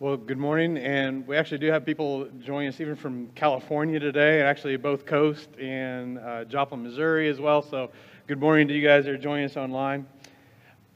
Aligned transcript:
Well, 0.00 0.16
good 0.16 0.38
morning, 0.38 0.76
and 0.76 1.24
we 1.24 1.36
actually 1.36 1.58
do 1.58 1.70
have 1.70 1.86
people 1.86 2.26
joining 2.40 2.68
us 2.68 2.80
even 2.80 2.96
from 2.96 3.28
California 3.36 4.00
today, 4.00 4.40
and 4.40 4.48
actually 4.48 4.76
both 4.76 5.06
coast 5.06 5.48
and 5.56 6.18
uh, 6.18 6.44
Joplin, 6.46 6.82
Missouri 6.82 7.28
as 7.28 7.38
well. 7.38 7.62
So, 7.62 7.92
good 8.26 8.40
morning 8.40 8.66
to 8.66 8.74
you 8.74 8.82
guys 8.82 9.04
that 9.04 9.12
are 9.12 9.16
joining 9.16 9.44
us 9.44 9.56
online. 9.56 10.04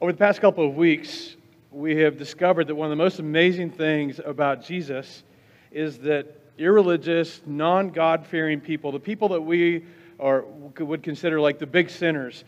Over 0.01 0.11
the 0.11 0.17
past 0.17 0.41
couple 0.41 0.67
of 0.67 0.75
weeks, 0.75 1.37
we 1.71 1.95
have 1.95 2.17
discovered 2.17 2.67
that 2.67 2.75
one 2.75 2.87
of 2.87 2.89
the 2.89 3.01
most 3.01 3.19
amazing 3.19 3.71
things 3.71 4.19
about 4.25 4.65
Jesus 4.65 5.23
is 5.71 5.97
that 5.99 6.37
irreligious, 6.57 7.41
non 7.45 7.91
God 7.91 8.27
fearing 8.27 8.59
people, 8.59 8.91
the 8.91 8.99
people 8.99 9.29
that 9.29 9.41
we 9.41 9.85
are, 10.19 10.41
would 10.77 11.03
consider 11.03 11.39
like 11.39 11.57
the 11.57 11.65
big 11.65 11.89
sinners, 11.89 12.43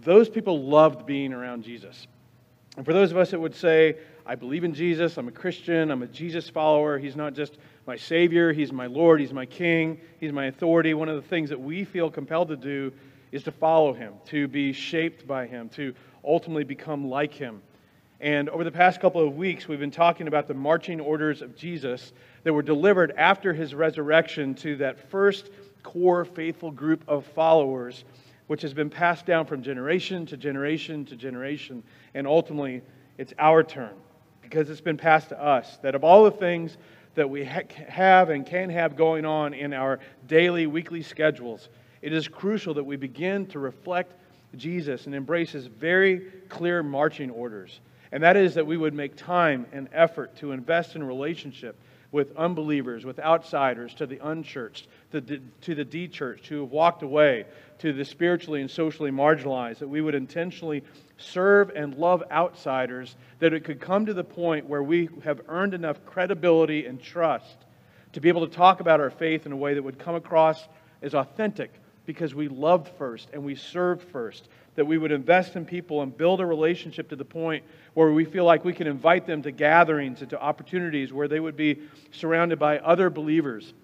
those 0.00 0.30
people 0.30 0.64
loved 0.64 1.04
being 1.04 1.34
around 1.34 1.64
Jesus. 1.64 2.06
And 2.78 2.86
for 2.86 2.94
those 2.94 3.10
of 3.10 3.18
us 3.18 3.32
that 3.32 3.40
would 3.40 3.54
say, 3.54 3.98
I 4.24 4.36
believe 4.36 4.62
in 4.62 4.72
Jesus, 4.72 5.16
I'm 5.16 5.26
a 5.26 5.32
Christian, 5.32 5.90
I'm 5.90 6.02
a 6.02 6.06
Jesus 6.06 6.48
follower, 6.48 6.96
He's 6.96 7.16
not 7.16 7.34
just 7.34 7.58
my 7.86 7.96
Savior, 7.96 8.52
He's 8.52 8.72
my 8.72 8.86
Lord, 8.86 9.20
He's 9.20 9.32
my 9.32 9.46
King, 9.46 10.00
He's 10.20 10.32
my 10.32 10.46
authority, 10.46 10.94
one 10.94 11.08
of 11.08 11.16
the 11.16 11.28
things 11.28 11.50
that 11.50 11.60
we 11.60 11.84
feel 11.84 12.08
compelled 12.08 12.48
to 12.48 12.56
do 12.56 12.92
is 13.32 13.42
to 13.44 13.52
follow 13.52 13.92
Him, 13.92 14.14
to 14.26 14.46
be 14.46 14.72
shaped 14.72 15.26
by 15.26 15.46
Him, 15.46 15.68
to 15.70 15.92
ultimately 16.24 16.62
become 16.62 17.08
like 17.10 17.34
Him. 17.34 17.62
And 18.20 18.48
over 18.48 18.62
the 18.62 18.70
past 18.70 19.00
couple 19.00 19.26
of 19.26 19.36
weeks, 19.36 19.66
we've 19.66 19.80
been 19.80 19.90
talking 19.90 20.28
about 20.28 20.46
the 20.46 20.54
marching 20.54 21.00
orders 21.00 21.42
of 21.42 21.56
Jesus 21.56 22.12
that 22.44 22.52
were 22.52 22.62
delivered 22.62 23.12
after 23.16 23.52
his 23.52 23.74
resurrection 23.74 24.54
to 24.56 24.76
that 24.76 25.10
first 25.10 25.50
core 25.82 26.24
faithful 26.24 26.70
group 26.70 27.02
of 27.08 27.26
followers, 27.26 28.04
which 28.46 28.62
has 28.62 28.72
been 28.72 28.88
passed 28.88 29.26
down 29.26 29.46
from 29.46 29.60
generation 29.60 30.24
to 30.26 30.36
generation 30.36 31.04
to 31.06 31.16
generation. 31.16 31.82
And 32.14 32.28
ultimately, 32.28 32.82
it's 33.18 33.32
our 33.40 33.64
turn 33.64 33.94
because 34.52 34.68
it's 34.68 34.82
been 34.82 34.98
passed 34.98 35.30
to 35.30 35.42
us 35.42 35.78
that 35.80 35.94
of 35.94 36.04
all 36.04 36.24
the 36.24 36.30
things 36.30 36.76
that 37.14 37.30
we 37.30 37.42
ha- 37.42 37.62
have 37.88 38.28
and 38.28 38.44
can 38.44 38.68
have 38.68 38.96
going 38.96 39.24
on 39.24 39.54
in 39.54 39.72
our 39.72 39.98
daily, 40.28 40.66
weekly 40.66 41.02
schedules, 41.02 41.70
it 42.02 42.12
is 42.12 42.28
crucial 42.28 42.74
that 42.74 42.84
we 42.84 42.96
begin 42.96 43.46
to 43.46 43.58
reflect 43.58 44.12
Jesus 44.54 45.06
and 45.06 45.14
embrace 45.14 45.52
his 45.52 45.68
very 45.68 46.20
clear 46.50 46.82
marching 46.82 47.30
orders. 47.30 47.80
And 48.12 48.22
that 48.22 48.36
is 48.36 48.52
that 48.56 48.66
we 48.66 48.76
would 48.76 48.92
make 48.92 49.16
time 49.16 49.64
and 49.72 49.88
effort 49.90 50.36
to 50.36 50.52
invest 50.52 50.96
in 50.96 51.02
relationship 51.02 51.74
with 52.10 52.36
unbelievers, 52.36 53.06
with 53.06 53.18
outsiders, 53.20 53.94
to 53.94 54.06
the 54.06 54.18
unchurched, 54.18 54.86
to 55.12 55.22
the, 55.22 55.40
to 55.62 55.74
the 55.74 55.84
de-churched, 55.86 56.46
who 56.46 56.60
have 56.60 56.70
walked 56.70 57.02
away, 57.02 57.46
to 57.82 57.92
the 57.92 58.04
spiritually 58.04 58.60
and 58.60 58.70
socially 58.70 59.10
marginalized, 59.10 59.78
that 59.78 59.88
we 59.88 60.00
would 60.00 60.14
intentionally 60.14 60.84
serve 61.16 61.70
and 61.74 61.96
love 61.96 62.22
outsiders, 62.30 63.16
that 63.40 63.52
it 63.52 63.64
could 63.64 63.80
come 63.80 64.06
to 64.06 64.14
the 64.14 64.22
point 64.22 64.66
where 64.66 64.84
we 64.84 65.08
have 65.24 65.40
earned 65.48 65.74
enough 65.74 66.04
credibility 66.06 66.86
and 66.86 67.02
trust 67.02 67.56
to 68.12 68.20
be 68.20 68.28
able 68.28 68.46
to 68.46 68.54
talk 68.54 68.78
about 68.78 69.00
our 69.00 69.10
faith 69.10 69.46
in 69.46 69.52
a 69.52 69.56
way 69.56 69.74
that 69.74 69.82
would 69.82 69.98
come 69.98 70.14
across 70.14 70.68
as 71.02 71.12
authentic 71.12 71.72
because 72.06 72.36
we 72.36 72.46
loved 72.46 72.88
first 72.98 73.28
and 73.32 73.42
we 73.42 73.56
served 73.56 74.08
first. 74.10 74.48
That 74.76 74.86
we 74.86 74.96
would 74.96 75.12
invest 75.12 75.56
in 75.56 75.66
people 75.66 76.02
and 76.02 76.16
build 76.16 76.40
a 76.40 76.46
relationship 76.46 77.08
to 77.08 77.16
the 77.16 77.24
point 77.24 77.64
where 77.94 78.12
we 78.12 78.24
feel 78.24 78.44
like 78.44 78.64
we 78.64 78.72
can 78.72 78.86
invite 78.86 79.26
them 79.26 79.42
to 79.42 79.50
gatherings 79.50 80.20
and 80.20 80.30
to 80.30 80.40
opportunities 80.40 81.12
where 81.12 81.28
they 81.28 81.40
would 81.40 81.56
be 81.56 81.80
surrounded 82.12 82.60
by 82.60 82.78
other 82.78 83.10
believers. 83.10 83.74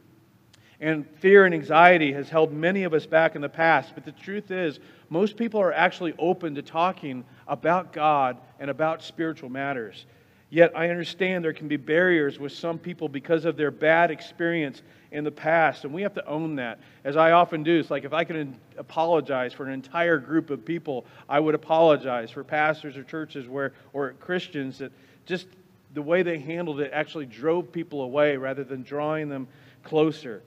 And 0.81 1.09
fear 1.19 1.45
and 1.45 1.55
anxiety 1.55 2.13
has 2.13 2.29
held 2.29 2.53
many 2.53 2.85
of 2.85 2.95
us 2.95 3.05
back 3.05 3.35
in 3.35 3.43
the 3.43 3.49
past, 3.49 3.93
but 3.95 4.05
the 4.05 4.13
truth 4.13 4.51
is, 4.51 4.79
most 5.11 5.37
people 5.37 5.61
are 5.61 5.73
actually 5.73 6.15
open 6.19 6.55
to 6.55 6.63
talking 6.63 7.25
about 7.49 7.93
God 7.93 8.37
and 8.61 8.71
about 8.71 9.03
spiritual 9.03 9.49
matters. 9.49 10.07
Yet 10.51 10.73
I 10.77 10.89
understand 10.89 11.45
there 11.45 11.53
can 11.53 11.69
be 11.69 11.77
barriers 11.77 12.39
with 12.39 12.53
some 12.53 12.79
people 12.79 13.09
because 13.09 13.45
of 13.45 13.57
their 13.57 13.71
bad 13.71 14.11
experience 14.11 14.83
in 15.11 15.25
the 15.25 15.31
past, 15.31 15.85
and 15.85 15.93
we 15.93 16.03
have 16.03 16.15
to 16.15 16.27
own 16.27 16.57
that. 16.57 16.79
As 17.05 17.17
I 17.17 17.33
often 17.33 17.63
do, 17.63 17.79
it's 17.79 17.91
like 17.91 18.05
if 18.05 18.13
I 18.13 18.25
can 18.25 18.59
apologize 18.77 19.53
for 19.53 19.67
an 19.67 19.73
entire 19.73 20.19
group 20.19 20.51
of 20.51 20.65
people, 20.65 21.07
I 21.29 21.41
would 21.41 21.55
apologize 21.55 22.31
for 22.31 22.45
pastors 22.45 22.97
or 22.97 23.03
churches 23.03 23.49
where, 23.49 23.73
or 23.93 24.13
Christians 24.21 24.79
that 24.79 24.93
just 25.27 25.49
the 25.95 26.03
way 26.03 26.23
they 26.23 26.39
handled 26.39 26.81
it 26.81 26.93
actually 26.95 27.27
drove 27.27 27.73
people 27.73 28.03
away 28.03 28.37
rather 28.37 28.65
than 28.65 28.83
drawing 28.83 29.29
them 29.29 29.49
closer. 29.83 30.43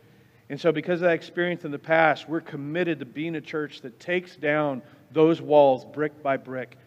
And 0.51 0.59
so, 0.59 0.73
because 0.73 0.95
of 0.95 1.06
that 1.06 1.13
experience 1.13 1.63
in 1.63 1.72
the 1.72 1.79
past, 1.79 2.28
we're 2.28 2.41
committed 2.41 3.00
to 3.00 3.06
being 3.06 3.38
a 3.38 3.41
church 3.41 3.79
that 3.84 4.01
takes 4.01 4.35
down 4.35 4.81
those 5.13 5.41
walls 5.41 5.85
brick 5.85 6.22
by 6.22 6.35
brick. 6.35 6.78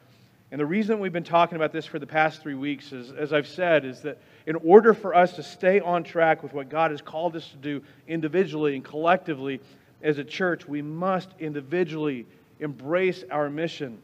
And 0.51 0.61
the 0.61 0.67
reason 0.67 1.01
we've 1.01 1.15
been 1.15 1.25
talking 1.25 1.57
about 1.57 1.73
this 1.73 1.87
for 1.87 1.99
the 1.99 2.07
past 2.07 2.43
three 2.43 2.57
weeks 2.57 2.93
is, 2.93 3.13
as 3.13 3.33
I've 3.33 3.49
said, 3.49 3.87
is 3.87 4.03
that 4.03 4.19
in 4.45 4.57
order 4.57 4.93
for 4.93 5.15
us 5.15 5.33
to 5.37 5.43
stay 5.43 5.81
on 5.81 6.05
track 6.05 6.43
with 6.43 6.53
what 6.53 6.69
God 6.69 6.91
has 6.91 7.01
called 7.01 7.37
us 7.37 7.49
to 7.53 7.57
do 7.57 7.83
individually 8.07 8.75
and 8.75 8.85
collectively 8.85 9.63
as 10.03 10.19
a 10.19 10.25
church, 10.25 10.69
we 10.69 10.83
must 10.83 11.31
individually 11.41 12.27
embrace 12.61 13.25
our 13.31 13.49
mission 13.49 13.99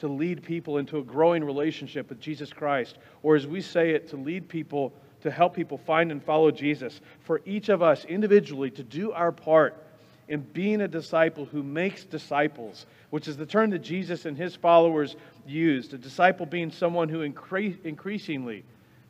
to 0.00 0.08
lead 0.08 0.42
people 0.42 0.76
into 0.76 0.98
a 0.98 1.02
growing 1.02 1.42
relationship 1.42 2.10
with 2.10 2.20
Jesus 2.20 2.52
Christ, 2.52 2.98
or 3.22 3.34
as 3.34 3.46
we 3.46 3.62
say 3.62 3.92
it, 3.92 4.10
to 4.10 4.18
lead 4.18 4.46
people, 4.46 4.92
to 5.26 5.30
help 5.30 5.54
people 5.54 5.78
find 5.78 6.10
and 6.10 6.22
follow 6.22 6.50
Jesus. 6.50 7.00
For 7.20 7.42
each 7.44 7.68
of 7.68 7.82
us 7.82 8.04
individually 8.04 8.70
to 8.72 8.82
do 8.82 9.12
our 9.12 9.30
part 9.30 9.82
in 10.28 10.40
being 10.40 10.80
a 10.80 10.88
disciple 10.88 11.44
who 11.44 11.62
makes 11.62 12.04
disciples, 12.04 12.86
which 13.10 13.28
is 13.28 13.36
the 13.36 13.46
term 13.46 13.70
that 13.70 13.80
Jesus 13.80 14.24
and 14.24 14.36
his 14.36 14.56
followers 14.56 15.14
used. 15.46 15.94
A 15.94 15.98
disciple 15.98 16.46
being 16.46 16.70
someone 16.70 17.08
who 17.08 17.28
incre- 17.28 17.84
increasingly 17.84 18.64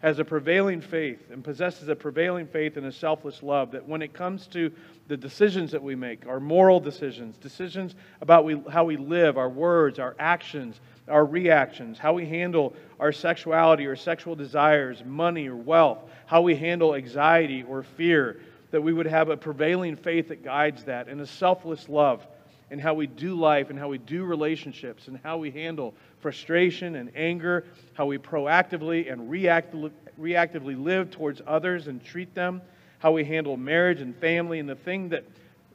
has 0.07 0.21
a 0.21 0.25
prevailing 0.25 0.81
faith 0.81 1.33
and 1.33 1.43
possesses 1.43 1.89
a 1.89 1.97
prevailing 1.97 2.47
faith 2.47 2.77
and 2.77 2.87
a 2.87 2.93
selfless 2.93 3.43
love 3.43 3.73
that 3.73 3.89
when 3.89 4.01
it 4.01 4.13
comes 4.13 4.47
to 4.47 4.71
the 5.09 5.17
decisions 5.17 5.73
that 5.73 5.83
we 5.83 5.97
make, 5.97 6.25
our 6.29 6.39
moral 6.39 6.79
decisions, 6.79 7.37
decisions 7.39 7.97
about 8.21 8.45
we, 8.45 8.63
how 8.71 8.85
we 8.85 8.97
live, 8.97 9.37
our 9.37 9.49
words, 9.49 9.99
our 9.99 10.15
actions, 10.21 10.81
our 11.09 11.25
reactions, 11.25 11.99
how 11.99 12.13
we 12.13 12.25
handle 12.25 12.73
our 13.01 13.11
sexuality 13.11 13.85
or 13.85 13.97
sexual 13.97 14.37
desires, 14.37 15.03
money 15.05 15.49
or 15.49 15.57
wealth, 15.57 16.05
how 16.27 16.41
we 16.41 16.55
handle 16.55 16.95
anxiety 16.95 17.65
or 17.65 17.83
fear, 17.83 18.41
that 18.71 18.81
we 18.81 18.93
would 18.93 19.07
have 19.07 19.29
a 19.29 19.37
prevailing 19.37 19.97
faith 19.97 20.29
that 20.29 20.45
guides 20.45 20.85
that 20.85 21.09
and 21.09 21.21
a 21.21 21.27
selfless 21.27 21.89
love 21.89 22.25
in 22.71 22.79
how 22.79 22.95
we 22.95 23.07
do 23.07 23.35
life 23.35 23.71
and 23.71 23.79
how 23.79 23.89
we 23.89 23.99
do 23.99 24.25
relationships 24.25 25.09
and 25.09 25.19
how 25.23 25.39
we 25.39 25.51
handle 25.51 25.95
frustration 26.21 26.97
and 26.97 27.11
anger, 27.15 27.65
how 27.95 28.07
we 28.07 28.19
proactively 28.19 29.11
and 29.11 29.31
reactively, 29.31 29.93
reactively 30.21 30.83
live 30.83 31.11
towards 31.11 31.41
others 31.47 31.87
and 31.87 32.05
treat 32.05 32.35
them, 32.35 32.61
how 32.99 33.13
we 33.13 33.25
handle 33.25 33.57
marriage 33.57 34.01
and 34.01 34.17
family, 34.17 34.59
and 34.59 34.69
the 34.69 34.75
thing 34.75 35.11
that 35.11 35.25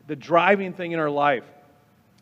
the 0.07 0.15
driving 0.15 0.73
thing 0.73 0.91
in 0.91 0.99
our 0.99 1.09
life 1.09 1.45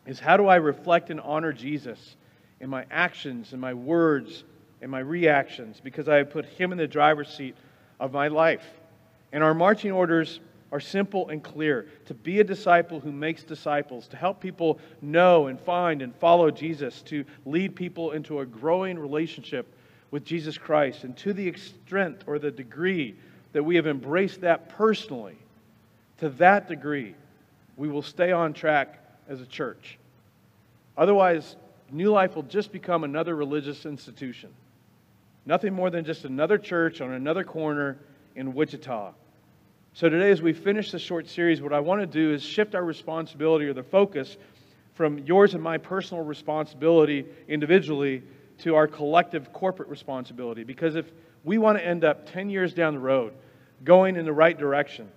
is 0.06 0.20
how 0.20 0.36
do 0.36 0.46
I 0.46 0.56
reflect 0.56 1.10
and 1.10 1.20
honor 1.20 1.52
Jesus 1.52 2.16
in 2.60 2.70
my 2.70 2.84
actions, 2.90 3.52
in 3.52 3.60
my 3.60 3.74
words, 3.74 4.44
in 4.80 4.90
my 4.90 5.00
reactions, 5.00 5.80
because 5.82 6.08
I 6.08 6.16
have 6.16 6.30
put 6.30 6.44
him 6.44 6.72
in 6.72 6.78
the 6.78 6.86
driver's 6.86 7.28
seat 7.28 7.56
of 7.98 8.12
my 8.12 8.28
life. 8.28 8.64
And 9.32 9.42
our 9.42 9.54
marching 9.54 9.92
orders 9.92 10.40
are 10.72 10.80
simple 10.80 11.28
and 11.28 11.42
clear 11.42 11.88
to 12.06 12.14
be 12.14 12.40
a 12.40 12.44
disciple 12.44 13.00
who 13.00 13.10
makes 13.10 13.42
disciples, 13.42 14.06
to 14.08 14.16
help 14.16 14.40
people 14.40 14.78
know 15.02 15.48
and 15.48 15.60
find 15.60 16.00
and 16.02 16.14
follow 16.16 16.50
Jesus, 16.50 17.02
to 17.02 17.24
lead 17.44 17.74
people 17.74 18.12
into 18.12 18.40
a 18.40 18.46
growing 18.46 18.98
relationship 18.98 19.66
with 20.10 20.24
Jesus 20.24 20.56
Christ. 20.56 21.04
And 21.04 21.16
to 21.18 21.32
the 21.32 21.46
extent 21.46 22.22
or 22.26 22.38
the 22.38 22.50
degree 22.50 23.16
that 23.52 23.62
we 23.62 23.76
have 23.76 23.86
embraced 23.86 24.42
that 24.42 24.68
personally, 24.68 25.36
to 26.18 26.28
that 26.30 26.68
degree, 26.68 27.14
we 27.76 27.88
will 27.88 28.02
stay 28.02 28.30
on 28.30 28.52
track 28.52 28.98
as 29.28 29.40
a 29.40 29.46
church. 29.46 29.98
Otherwise, 30.96 31.56
New 31.90 32.12
Life 32.12 32.36
will 32.36 32.42
just 32.44 32.70
become 32.70 33.04
another 33.04 33.34
religious 33.34 33.86
institution. 33.86 34.50
Nothing 35.46 35.74
more 35.74 35.90
than 35.90 36.04
just 36.04 36.24
another 36.24 36.58
church 36.58 37.00
on 37.00 37.10
another 37.12 37.42
corner 37.42 37.98
in 38.36 38.54
Wichita. 38.54 39.12
So 39.92 40.08
today, 40.08 40.30
as 40.30 40.40
we 40.40 40.52
finish 40.52 40.92
this 40.92 41.02
short 41.02 41.28
series, 41.28 41.60
what 41.60 41.72
I 41.72 41.80
want 41.80 42.00
to 42.00 42.06
do 42.06 42.32
is 42.32 42.42
shift 42.42 42.76
our 42.76 42.84
responsibility 42.84 43.66
or 43.66 43.72
the 43.72 43.82
focus 43.82 44.36
from 44.94 45.18
yours 45.18 45.54
and 45.54 45.62
my 45.62 45.78
personal 45.78 46.24
responsibility 46.24 47.26
individually 47.48 48.22
to 48.58 48.76
our 48.76 48.86
collective 48.86 49.52
corporate 49.52 49.88
responsibility. 49.88 50.62
Because 50.62 50.94
if 50.94 51.10
we 51.42 51.58
want 51.58 51.76
to 51.76 51.84
end 51.84 52.04
up 52.04 52.30
10 52.30 52.50
years 52.50 52.72
down 52.72 52.94
the 52.94 53.00
road 53.00 53.32
going 53.82 54.14
in 54.14 54.24
the 54.24 54.32
right 54.32 54.56
direction, 54.56 55.10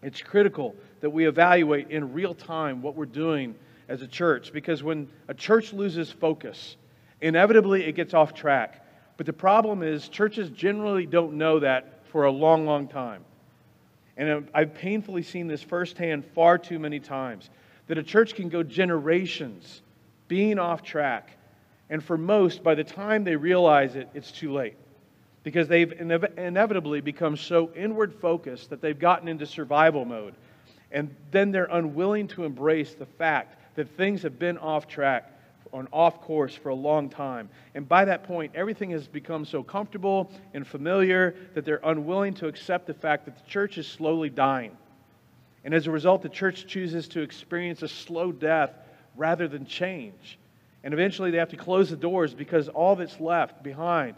it's 0.00 0.22
critical 0.22 0.76
that 1.00 1.10
we 1.10 1.26
evaluate 1.26 1.90
in 1.90 2.12
real 2.12 2.34
time 2.34 2.82
what 2.82 2.94
we're 2.94 3.06
doing 3.06 3.54
as 3.88 4.00
a 4.02 4.06
church. 4.06 4.52
Because 4.52 4.82
when 4.82 5.08
a 5.26 5.34
church 5.34 5.72
loses 5.72 6.10
focus, 6.10 6.76
inevitably 7.20 7.84
it 7.84 7.96
gets 7.96 8.14
off 8.14 8.32
track. 8.32 8.86
But 9.16 9.26
the 9.26 9.32
problem 9.32 9.82
is, 9.82 10.08
churches 10.08 10.50
generally 10.50 11.04
don't 11.04 11.34
know 11.34 11.58
that 11.58 12.06
for 12.06 12.24
a 12.24 12.30
long, 12.30 12.64
long 12.64 12.86
time. 12.86 13.24
And 14.16 14.48
I've 14.54 14.74
painfully 14.74 15.22
seen 15.22 15.48
this 15.48 15.62
firsthand 15.62 16.24
far 16.24 16.58
too 16.58 16.78
many 16.78 17.00
times 17.00 17.50
that 17.88 17.98
a 17.98 18.02
church 18.02 18.34
can 18.34 18.48
go 18.48 18.62
generations 18.62 19.82
being 20.28 20.58
off 20.58 20.82
track. 20.82 21.36
And 21.90 22.02
for 22.02 22.16
most, 22.16 22.62
by 22.62 22.74
the 22.74 22.84
time 22.84 23.24
they 23.24 23.36
realize 23.36 23.96
it, 23.96 24.08
it's 24.14 24.32
too 24.32 24.52
late. 24.52 24.76
because 25.44 25.68
they've 25.68 25.90
inev- 25.90 26.36
inevitably 26.38 27.00
become 27.02 27.36
so 27.36 27.70
inward 27.76 28.12
focused 28.14 28.70
that 28.70 28.80
they've 28.80 28.98
gotten 28.98 29.28
into 29.28 29.46
survival 29.46 30.04
mode. 30.04 30.34
And 30.90 31.14
then 31.30 31.52
they're 31.52 31.68
unwilling 31.70 32.28
to 32.28 32.44
embrace 32.44 32.94
the 32.94 33.06
fact 33.06 33.58
that 33.76 33.88
things 33.96 34.22
have 34.22 34.38
been 34.38 34.56
off 34.58 34.88
track, 34.88 35.30
on 35.74 35.88
off 35.92 36.20
course 36.20 36.54
for 36.54 36.68
a 36.68 36.74
long 36.74 37.10
time. 37.10 37.50
And 37.74 37.86
by 37.86 38.04
that 38.04 38.22
point, 38.22 38.52
everything 38.54 38.90
has 38.90 39.08
become 39.08 39.44
so 39.44 39.62
comfortable 39.62 40.30
and 40.54 40.66
familiar 40.66 41.34
that 41.54 41.64
they're 41.64 41.80
unwilling 41.82 42.32
to 42.34 42.46
accept 42.46 42.86
the 42.86 42.94
fact 42.94 43.26
that 43.26 43.36
the 43.36 43.50
church 43.50 43.76
is 43.76 43.86
slowly 43.86 44.30
dying. 44.30 44.76
And 45.64 45.74
as 45.74 45.86
a 45.86 45.90
result, 45.90 46.22
the 46.22 46.28
church 46.28 46.66
chooses 46.66 47.08
to 47.08 47.20
experience 47.20 47.82
a 47.82 47.88
slow 47.88 48.30
death 48.30 48.70
rather 49.16 49.48
than 49.48 49.66
change. 49.66 50.38
And 50.84 50.94
eventually 50.94 51.30
they 51.30 51.38
have 51.38 51.48
to 51.50 51.56
close 51.56 51.90
the 51.90 51.96
doors 51.96 52.34
because 52.34 52.68
all 52.68 52.94
that's 52.94 53.18
left 53.18 53.62
behind 53.62 54.14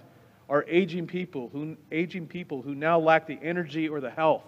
are 0.49 0.65
aging 0.69 1.07
people 1.07 1.49
who, 1.53 1.77
aging 1.91 2.27
people 2.27 2.61
who 2.61 2.75
now 2.75 2.99
lack 2.99 3.27
the 3.27 3.39
energy 3.43 3.89
or 3.89 4.01
the 4.01 4.11
health 4.11 4.45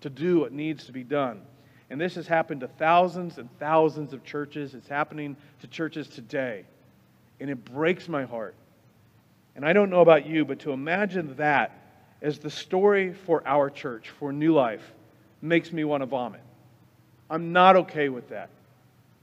to 0.00 0.08
do 0.08 0.40
what 0.40 0.52
needs 0.52 0.86
to 0.86 0.92
be 0.92 1.04
done. 1.04 1.42
And 1.90 2.00
this 2.00 2.14
has 2.16 2.26
happened 2.26 2.60
to 2.60 2.68
thousands 2.68 3.38
and 3.38 3.48
thousands 3.58 4.12
of 4.12 4.24
churches. 4.24 4.74
It's 4.74 4.88
happening 4.88 5.36
to 5.60 5.66
churches 5.66 6.06
today. 6.06 6.64
And 7.40 7.48
it 7.48 7.64
breaks 7.64 8.08
my 8.08 8.24
heart. 8.24 8.54
And 9.56 9.64
I 9.64 9.72
don't 9.72 9.90
know 9.90 10.00
about 10.00 10.26
you, 10.26 10.44
but 10.44 10.60
to 10.60 10.72
imagine 10.72 11.34
that 11.36 11.72
as 12.20 12.38
the 12.38 12.50
story 12.50 13.12
for 13.12 13.42
our 13.46 13.70
church, 13.70 14.10
for 14.18 14.32
New 14.32 14.52
Life, 14.52 14.92
makes 15.40 15.72
me 15.72 15.84
want 15.84 16.02
to 16.02 16.06
vomit. 16.06 16.42
I'm 17.30 17.52
not 17.52 17.76
okay 17.76 18.08
with 18.08 18.28
that. 18.30 18.50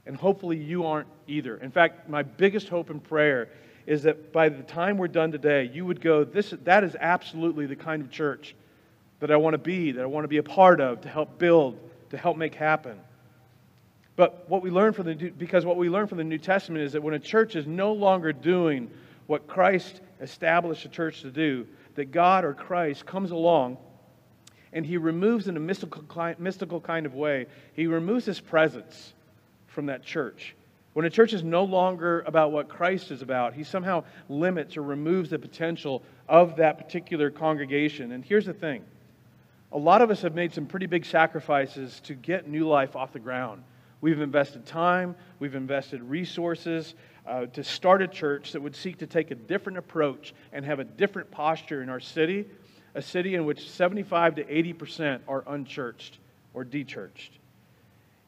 And 0.06 0.16
hopefully 0.16 0.56
you 0.56 0.86
aren't 0.86 1.08
either. 1.26 1.56
In 1.56 1.70
fact, 1.70 2.08
my 2.08 2.22
biggest 2.22 2.68
hope 2.68 2.90
and 2.90 3.02
prayer 3.02 3.48
is 3.86 4.02
that 4.02 4.32
by 4.32 4.48
the 4.48 4.62
time 4.62 4.98
we're 4.98 5.08
done 5.08 5.30
today, 5.30 5.70
you 5.72 5.84
would 5.84 6.00
go, 6.00 6.24
this, 6.24 6.54
that 6.64 6.84
is 6.84 6.96
absolutely 6.98 7.66
the 7.66 7.76
kind 7.76 8.02
of 8.02 8.10
church 8.10 8.54
that 9.20 9.30
I 9.30 9.36
want 9.36 9.54
to 9.54 9.58
be, 9.58 9.92
that 9.92 10.02
I 10.02 10.06
want 10.06 10.24
to 10.24 10.28
be 10.28 10.36
a 10.36 10.42
part 10.42 10.80
of, 10.80 11.00
to 11.02 11.08
help 11.08 11.38
build, 11.38 11.78
to 12.10 12.16
help 12.16 12.36
make 12.36 12.54
happen. 12.54 12.98
But 14.16 14.48
what 14.48 14.62
we 14.62 14.70
learn 14.70 14.94
from 14.94 15.06
the 15.06 15.14
because 15.14 15.64
what 15.66 15.76
we 15.76 15.90
learn 15.90 16.06
from 16.06 16.18
the 16.18 16.24
New 16.24 16.38
Testament 16.38 16.84
is 16.84 16.92
that 16.92 17.02
when 17.02 17.14
a 17.14 17.18
church 17.18 17.54
is 17.54 17.66
no 17.66 17.92
longer 17.92 18.32
doing 18.32 18.90
what 19.26 19.46
Christ 19.46 20.00
established 20.20 20.84
a 20.86 20.88
church 20.88 21.20
to 21.22 21.30
do, 21.30 21.66
that 21.96 22.12
God 22.12 22.44
or 22.44 22.54
Christ 22.54 23.04
comes 23.04 23.30
along 23.30 23.76
and 24.72 24.86
he 24.86 24.96
removes 24.96 25.48
in 25.48 25.56
a 25.56 25.60
mystical, 25.60 26.04
mystical 26.38 26.80
kind 26.80 27.06
of 27.06 27.14
way, 27.14 27.46
he 27.74 27.86
removes 27.86 28.24
his 28.24 28.40
presence 28.40 29.14
from 29.66 29.86
that 29.86 30.02
church. 30.02 30.54
When 30.94 31.04
a 31.04 31.10
church 31.10 31.34
is 31.34 31.44
no 31.44 31.64
longer 31.64 32.24
about 32.26 32.52
what 32.52 32.68
Christ 32.68 33.10
is 33.10 33.20
about, 33.20 33.52
he 33.52 33.64
somehow 33.64 34.04
limits 34.30 34.78
or 34.78 34.82
removes 34.82 35.28
the 35.28 35.38
potential 35.38 36.02
of 36.26 36.56
that 36.56 36.78
particular 36.78 37.30
congregation. 37.30 38.12
And 38.12 38.24
here's 38.24 38.46
the 38.46 38.54
thing 38.54 38.82
a 39.72 39.78
lot 39.78 40.02
of 40.02 40.10
us 40.10 40.22
have 40.22 40.34
made 40.34 40.52
some 40.52 40.66
pretty 40.66 40.86
big 40.86 41.04
sacrifices 41.04 42.00
to 42.04 42.14
get 42.14 42.48
new 42.48 42.66
life 42.66 42.96
off 42.96 43.12
the 43.12 43.18
ground. 43.18 43.62
We've 44.00 44.20
invested 44.20 44.66
time, 44.66 45.16
we've 45.38 45.54
invested 45.54 46.02
resources 46.02 46.94
uh, 47.26 47.46
to 47.46 47.64
start 47.64 48.02
a 48.02 48.08
church 48.08 48.52
that 48.52 48.62
would 48.62 48.76
seek 48.76 48.98
to 48.98 49.06
take 49.06 49.30
a 49.30 49.34
different 49.34 49.78
approach 49.78 50.34
and 50.52 50.64
have 50.64 50.78
a 50.78 50.84
different 50.84 51.30
posture 51.30 51.82
in 51.82 51.88
our 51.88 52.00
city, 52.00 52.46
a 52.94 53.02
city 53.02 53.34
in 53.34 53.44
which 53.44 53.68
75 53.70 54.36
to 54.36 54.44
80% 54.44 55.20
are 55.26 55.42
unchurched 55.46 56.18
or 56.54 56.64
dechurched 56.64 57.30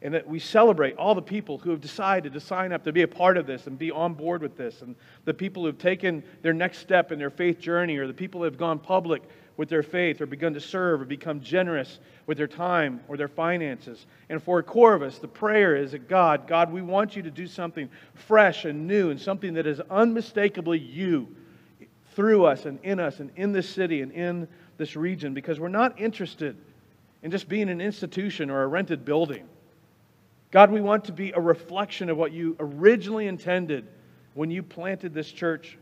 and 0.01 0.15
that 0.15 0.27
we 0.27 0.39
celebrate 0.39 0.97
all 0.97 1.15
the 1.15 1.23
people 1.23 1.59
who 1.59 1.71
have 1.71 1.81
decided 1.81 2.33
to 2.33 2.41
sign 2.41 2.73
up 2.73 2.85
to 2.85 2.93
be 2.93 3.03
a 3.03 3.09
part 3.09 3.37
of 3.37 3.47
this 3.47 3.67
and 3.67 3.79
be 3.79 3.91
on 3.91 4.15
board 4.15 4.43
with 4.43 4.57
this, 4.57 4.83
and 4.83 4.95
the 5.25 5.35
people 5.35 5.63
who 5.63 5.67
have 5.67 5.79
taken 5.79 6.23
their 6.43 6.53
next 6.53 6.79
step 6.79 7.11
in 7.11 7.19
their 7.19 7.31
faith 7.31 7.59
journey, 7.59 7.97
or 7.97 8.07
the 8.07 8.15
people 8.15 8.41
who 8.41 8.45
have 8.45 8.59
gone 8.59 8.79
public 8.79 9.23
with 9.59 9.69
their 9.69 9.83
faith, 9.83 10.23
or 10.23 10.27
begun 10.27 10.55
to 10.55 10.61
serve, 10.61 11.03
or 11.03 11.05
become 11.05 11.41
generous 11.41 11.99
with 12.27 12.39
their 12.39 12.47
time 12.47 13.01
or 13.09 13.17
their 13.17 13.29
finances. 13.29 14.07
And 14.31 14.43
for 14.43 14.61
a 14.61 14.63
core 14.63 14.95
of 14.95 15.03
us, 15.03 15.19
the 15.19 15.29
prayer 15.29 15.77
is 15.77 15.93
that 15.93 16.09
God, 16.09 16.47
God, 16.47 16.73
we 16.73 16.81
want 16.81 17.17
you 17.17 17.23
to 17.23 17.31
do 17.31 17.47
something 17.47 17.91
fresh 18.15 18.65
and 18.65 18.87
new, 18.87 19.11
and 19.11 19.21
something 19.21 19.55
that 19.55 19.67
is 19.67 19.81
unmistakably 19.91 20.79
you 20.79 21.29
through 22.13 22.47
us 22.47 22.65
and 22.67 22.79
in 22.85 23.01
us 23.01 23.21
and 23.21 23.31
in 23.37 23.53
this 23.53 23.69
city 23.69 24.01
and 24.01 24.13
in 24.13 24.49
this 24.77 24.97
region, 24.97 25.35
because 25.35 25.59
we're 25.59 25.69
not 25.69 26.01
interested 26.01 26.57
in 27.23 27.31
just 27.33 27.49
being 27.49 27.69
an 27.69 27.81
institution 27.81 28.51
or 28.51 28.63
a 28.63 28.67
rented 28.69 29.05
building. 29.05 29.45
God, 30.53 30.71
we 30.71 30.81
want 30.81 31.05
to 31.07 31.13
be 31.13 31.33
a 31.33 31.41
reflection 31.41 32.09
of 32.11 32.17
what 32.17 32.31
you 32.31 32.57
originally 32.61 33.27
intended 33.27 33.89
when 34.35 34.53
you 34.53 34.63
planted 34.63 35.13
this 35.13 35.33
church, 35.33 35.77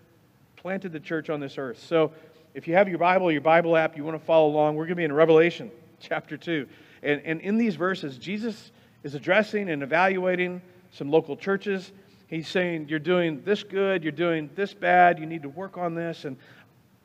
planted 0.56 0.93
the 0.93 1.00
church 1.00 1.29
on 1.29 1.40
this 1.40 1.58
earth. 1.58 1.79
So 1.79 2.12
if 2.56 2.67
you 2.67 2.73
have 2.75 2.88
your 2.88 2.97
Bible, 2.97 3.31
your 3.31 3.43
Bible 3.43 3.76
app, 3.76 3.99
you 3.99 4.03
want 4.03 4.19
to 4.19 4.25
follow 4.25 4.49
along, 4.49 4.76
we're 4.76 4.85
going 4.85 4.93
to 4.93 4.97
be 4.97 5.05
in 5.05 5.12
Revelation 5.12 5.70
chapter 6.00 6.38
2. 6.38 6.67
And, 7.03 7.20
and 7.26 7.41
in 7.43 7.58
these 7.58 7.76
verses, 7.76 8.17
Jesus 8.17 8.73
is 9.03 9.14
addressing 9.14 9.69
and 9.69 9.82
evaluating 9.82 10.62
some 10.91 11.11
local 11.11 11.37
churches. 11.37 11.93
He's 12.29 12.49
saying, 12.49 12.88
You're 12.88 12.99
doing 12.99 13.43
this 13.44 13.62
good, 13.62 14.03
you're 14.03 14.11
doing 14.11 14.49
this 14.55 14.73
bad, 14.73 15.19
you 15.19 15.26
need 15.26 15.43
to 15.43 15.50
work 15.50 15.76
on 15.76 15.94
this. 15.94 16.25
And 16.25 16.38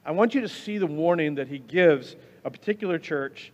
I 0.05 0.11
want 0.11 0.33
you 0.33 0.39
to 0.39 0.47
see 0.47 0.77
the 0.77 0.87
warning 0.87 1.35
that 1.35 1.49
he 1.49 1.59
gives 1.59 2.15
a 2.45 2.49
particular 2.49 2.97
church 2.97 3.51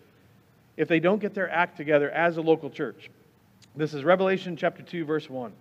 if 0.78 0.88
they 0.88 1.00
don't 1.00 1.20
get 1.20 1.34
their 1.34 1.50
act 1.50 1.78
together 1.78 2.12
as 2.12 2.38
a 2.38 2.42
local 2.42 2.70
church. 2.70 3.10
This 3.76 3.96
is 3.96 4.04
Revelation 4.04 4.56
chapter 4.56 4.84
2, 4.84 5.04
verse 5.04 5.32
1. 5.32 5.52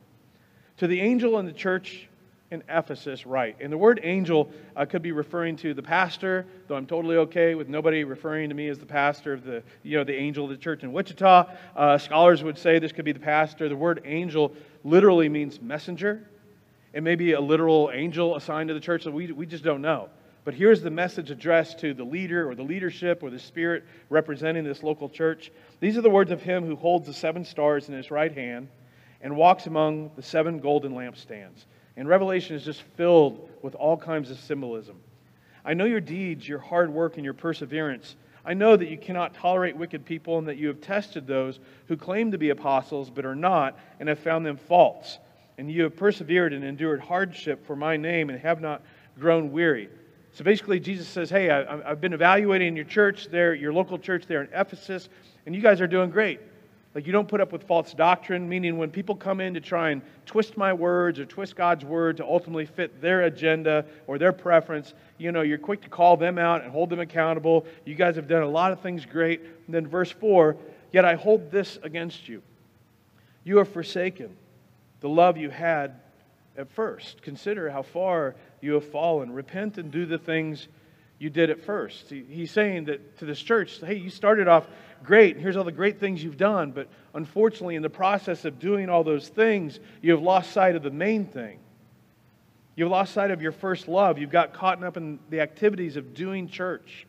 To 0.76 0.86
the 0.86 1.00
angel 1.00 1.38
in 1.38 1.46
the 1.46 1.52
church 1.52 2.08
in 2.50 2.62
Ephesus, 2.68 3.26
right. 3.26 3.56
And 3.60 3.72
the 3.72 3.78
word 3.78 4.00
angel 4.02 4.50
uh, 4.76 4.84
could 4.84 5.02
be 5.02 5.12
referring 5.12 5.56
to 5.56 5.74
the 5.74 5.82
pastor, 5.82 6.46
though 6.68 6.76
I'm 6.76 6.86
totally 6.86 7.16
okay 7.16 7.54
with 7.54 7.68
nobody 7.68 8.04
referring 8.04 8.48
to 8.50 8.54
me 8.54 8.68
as 8.68 8.78
the 8.78 8.86
pastor 8.86 9.32
of 9.32 9.44
the, 9.44 9.62
you 9.82 9.96
know, 9.98 10.04
the 10.04 10.14
angel 10.14 10.44
of 10.44 10.50
the 10.50 10.56
church 10.56 10.84
in 10.84 10.92
Wichita. 10.92 11.50
Uh, 11.74 11.98
scholars 11.98 12.44
would 12.44 12.56
say 12.56 12.78
this 12.78 12.92
could 12.92 13.04
be 13.04 13.12
the 13.12 13.18
pastor. 13.18 13.68
The 13.68 13.76
word 13.76 14.02
angel 14.04 14.54
literally 14.84 15.28
means 15.28 15.60
messenger. 15.60 16.28
It 16.92 17.02
may 17.02 17.16
be 17.16 17.32
a 17.32 17.40
literal 17.40 17.90
angel 17.92 18.36
assigned 18.36 18.68
to 18.68 18.74
the 18.74 18.80
church, 18.80 19.02
so 19.02 19.10
we, 19.10 19.32
we 19.32 19.44
just 19.44 19.64
don't 19.64 19.82
know. 19.82 20.08
But 20.44 20.54
here's 20.54 20.80
the 20.80 20.90
message 20.90 21.32
addressed 21.32 21.80
to 21.80 21.92
the 21.92 22.04
leader 22.04 22.48
or 22.48 22.54
the 22.54 22.62
leadership 22.62 23.24
or 23.24 23.30
the 23.30 23.38
spirit 23.40 23.84
representing 24.08 24.62
this 24.62 24.84
local 24.84 25.08
church. 25.08 25.50
These 25.80 25.98
are 25.98 26.02
the 26.02 26.08
words 26.10 26.30
of 26.30 26.40
him 26.40 26.64
who 26.64 26.76
holds 26.76 27.08
the 27.08 27.12
seven 27.12 27.44
stars 27.44 27.88
in 27.88 27.96
his 27.96 28.12
right 28.12 28.32
hand 28.32 28.68
and 29.20 29.36
walks 29.36 29.66
among 29.66 30.12
the 30.14 30.22
seven 30.22 30.60
golden 30.60 30.92
lampstands. 30.92 31.64
And 31.96 32.08
Revelation 32.08 32.56
is 32.56 32.64
just 32.64 32.82
filled 32.96 33.48
with 33.62 33.74
all 33.74 33.96
kinds 33.96 34.30
of 34.30 34.38
symbolism. 34.38 34.96
I 35.64 35.74
know 35.74 35.84
your 35.84 36.00
deeds, 36.00 36.48
your 36.48 36.58
hard 36.58 36.92
work, 36.92 37.16
and 37.16 37.24
your 37.24 37.34
perseverance. 37.34 38.16
I 38.44 38.54
know 38.54 38.76
that 38.76 38.88
you 38.88 38.96
cannot 38.96 39.34
tolerate 39.34 39.76
wicked 39.76 40.04
people 40.04 40.38
and 40.38 40.46
that 40.46 40.56
you 40.56 40.68
have 40.68 40.80
tested 40.80 41.26
those 41.26 41.58
who 41.88 41.96
claim 41.96 42.30
to 42.30 42.38
be 42.38 42.50
apostles 42.50 43.10
but 43.10 43.24
are 43.24 43.34
not 43.34 43.78
and 43.98 44.08
have 44.08 44.20
found 44.20 44.46
them 44.46 44.56
false. 44.56 45.18
And 45.58 45.70
you 45.70 45.82
have 45.82 45.96
persevered 45.96 46.52
and 46.52 46.62
endured 46.62 47.00
hardship 47.00 47.66
for 47.66 47.74
my 47.74 47.96
name 47.96 48.30
and 48.30 48.38
have 48.38 48.60
not 48.60 48.82
grown 49.18 49.50
weary. 49.50 49.88
So 50.32 50.44
basically, 50.44 50.78
Jesus 50.78 51.08
says, 51.08 51.30
Hey, 51.30 51.50
I, 51.50 51.88
have 51.88 52.00
been 52.00 52.12
evaluating 52.12 52.76
your 52.76 52.84
church 52.84 53.28
there, 53.28 53.54
your 53.54 53.72
local 53.72 53.98
church 53.98 54.26
there 54.26 54.42
in 54.42 54.48
Ephesus, 54.52 55.08
and 55.46 55.54
you 55.54 55.62
guys 55.62 55.80
are 55.80 55.86
doing 55.86 56.10
great. 56.10 56.40
Like, 56.96 57.06
you 57.06 57.12
don't 57.12 57.28
put 57.28 57.42
up 57.42 57.52
with 57.52 57.64
false 57.64 57.92
doctrine, 57.92 58.48
meaning 58.48 58.78
when 58.78 58.90
people 58.90 59.16
come 59.16 59.42
in 59.42 59.52
to 59.52 59.60
try 59.60 59.90
and 59.90 60.00
twist 60.24 60.56
my 60.56 60.72
words 60.72 61.20
or 61.20 61.26
twist 61.26 61.54
God's 61.54 61.84
word 61.84 62.16
to 62.16 62.24
ultimately 62.24 62.64
fit 62.64 63.02
their 63.02 63.24
agenda 63.24 63.84
or 64.06 64.16
their 64.16 64.32
preference, 64.32 64.94
you 65.18 65.30
know, 65.30 65.42
you're 65.42 65.58
quick 65.58 65.82
to 65.82 65.90
call 65.90 66.16
them 66.16 66.38
out 66.38 66.62
and 66.62 66.72
hold 66.72 66.88
them 66.88 67.00
accountable. 67.00 67.66
You 67.84 67.96
guys 67.96 68.16
have 68.16 68.28
done 68.28 68.42
a 68.42 68.48
lot 68.48 68.72
of 68.72 68.80
things 68.80 69.04
great. 69.04 69.42
And 69.42 69.74
then, 69.74 69.86
verse 69.86 70.10
4 70.10 70.56
Yet 70.90 71.04
I 71.04 71.16
hold 71.16 71.50
this 71.50 71.78
against 71.82 72.30
you. 72.30 72.40
You 73.44 73.58
have 73.58 73.68
forsaken 73.68 74.34
the 75.00 75.10
love 75.10 75.36
you 75.36 75.50
had 75.50 76.00
at 76.56 76.70
first. 76.70 77.20
Consider 77.20 77.68
how 77.68 77.82
far 77.82 78.36
you 78.62 78.72
have 78.72 78.86
fallen. 78.86 79.32
Repent 79.32 79.76
and 79.76 79.90
do 79.90 80.06
the 80.06 80.16
things 80.16 80.66
you 81.18 81.28
did 81.28 81.50
at 81.50 81.60
first. 81.60 82.08
He's 82.08 82.50
saying 82.50 82.86
that 82.86 83.18
to 83.18 83.26
this 83.26 83.40
church, 83.40 83.80
hey, 83.80 83.96
you 83.96 84.08
started 84.10 84.48
off 84.48 84.66
great, 85.06 85.38
here's 85.38 85.56
all 85.56 85.64
the 85.64 85.72
great 85.72 86.00
things 86.00 86.22
you've 86.22 86.36
done, 86.36 86.72
but 86.72 86.88
unfortunately, 87.14 87.76
in 87.76 87.82
the 87.82 87.88
process 87.88 88.44
of 88.44 88.58
doing 88.58 88.90
all 88.90 89.04
those 89.04 89.28
things, 89.28 89.80
you 90.02 90.10
have 90.12 90.20
lost 90.20 90.50
sight 90.50 90.74
of 90.74 90.82
the 90.82 90.90
main 90.90 91.24
thing. 91.24 91.60
You've 92.74 92.90
lost 92.90 93.14
sight 93.14 93.30
of 93.30 93.40
your 93.40 93.52
first 93.52 93.88
love. 93.88 94.18
You've 94.18 94.30
got 94.30 94.52
caught 94.52 94.82
up 94.84 94.98
in 94.98 95.18
the 95.30 95.40
activities 95.40 95.96
of 95.96 96.12
doing 96.12 96.48
church, 96.48 97.06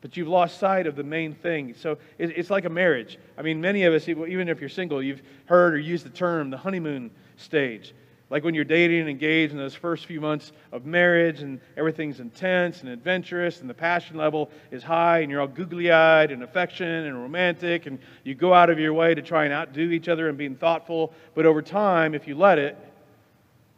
but 0.00 0.16
you've 0.16 0.26
lost 0.28 0.58
sight 0.58 0.86
of 0.86 0.96
the 0.96 1.04
main 1.04 1.34
thing. 1.34 1.74
So 1.78 1.98
it's 2.18 2.50
like 2.50 2.64
a 2.64 2.70
marriage. 2.70 3.18
I 3.38 3.42
mean, 3.42 3.60
many 3.60 3.84
of 3.84 3.94
us, 3.94 4.08
even 4.08 4.48
if 4.48 4.60
you're 4.60 4.68
single, 4.68 5.02
you've 5.02 5.22
heard 5.44 5.74
or 5.74 5.78
used 5.78 6.04
the 6.04 6.10
term 6.10 6.50
the 6.50 6.56
honeymoon 6.56 7.10
stage. 7.36 7.94
Like 8.28 8.42
when 8.42 8.54
you're 8.54 8.64
dating 8.64 9.00
and 9.00 9.08
engaged 9.08 9.52
in 9.52 9.58
those 9.58 9.74
first 9.74 10.06
few 10.06 10.20
months 10.20 10.50
of 10.72 10.84
marriage 10.84 11.42
and 11.42 11.60
everything's 11.76 12.18
intense 12.18 12.80
and 12.80 12.88
adventurous 12.88 13.60
and 13.60 13.70
the 13.70 13.74
passion 13.74 14.16
level 14.16 14.50
is 14.72 14.82
high 14.82 15.20
and 15.20 15.30
you're 15.30 15.40
all 15.40 15.46
googly 15.46 15.92
eyed 15.92 16.32
and 16.32 16.42
affectionate 16.42 17.06
and 17.06 17.22
romantic 17.22 17.86
and 17.86 18.00
you 18.24 18.34
go 18.34 18.52
out 18.52 18.68
of 18.68 18.80
your 18.80 18.92
way 18.92 19.14
to 19.14 19.22
try 19.22 19.44
and 19.44 19.52
outdo 19.52 19.90
each 19.92 20.08
other 20.08 20.28
and 20.28 20.36
being 20.36 20.56
thoughtful. 20.56 21.14
But 21.34 21.46
over 21.46 21.62
time, 21.62 22.14
if 22.14 22.26
you 22.26 22.34
let 22.34 22.58
it, 22.58 22.76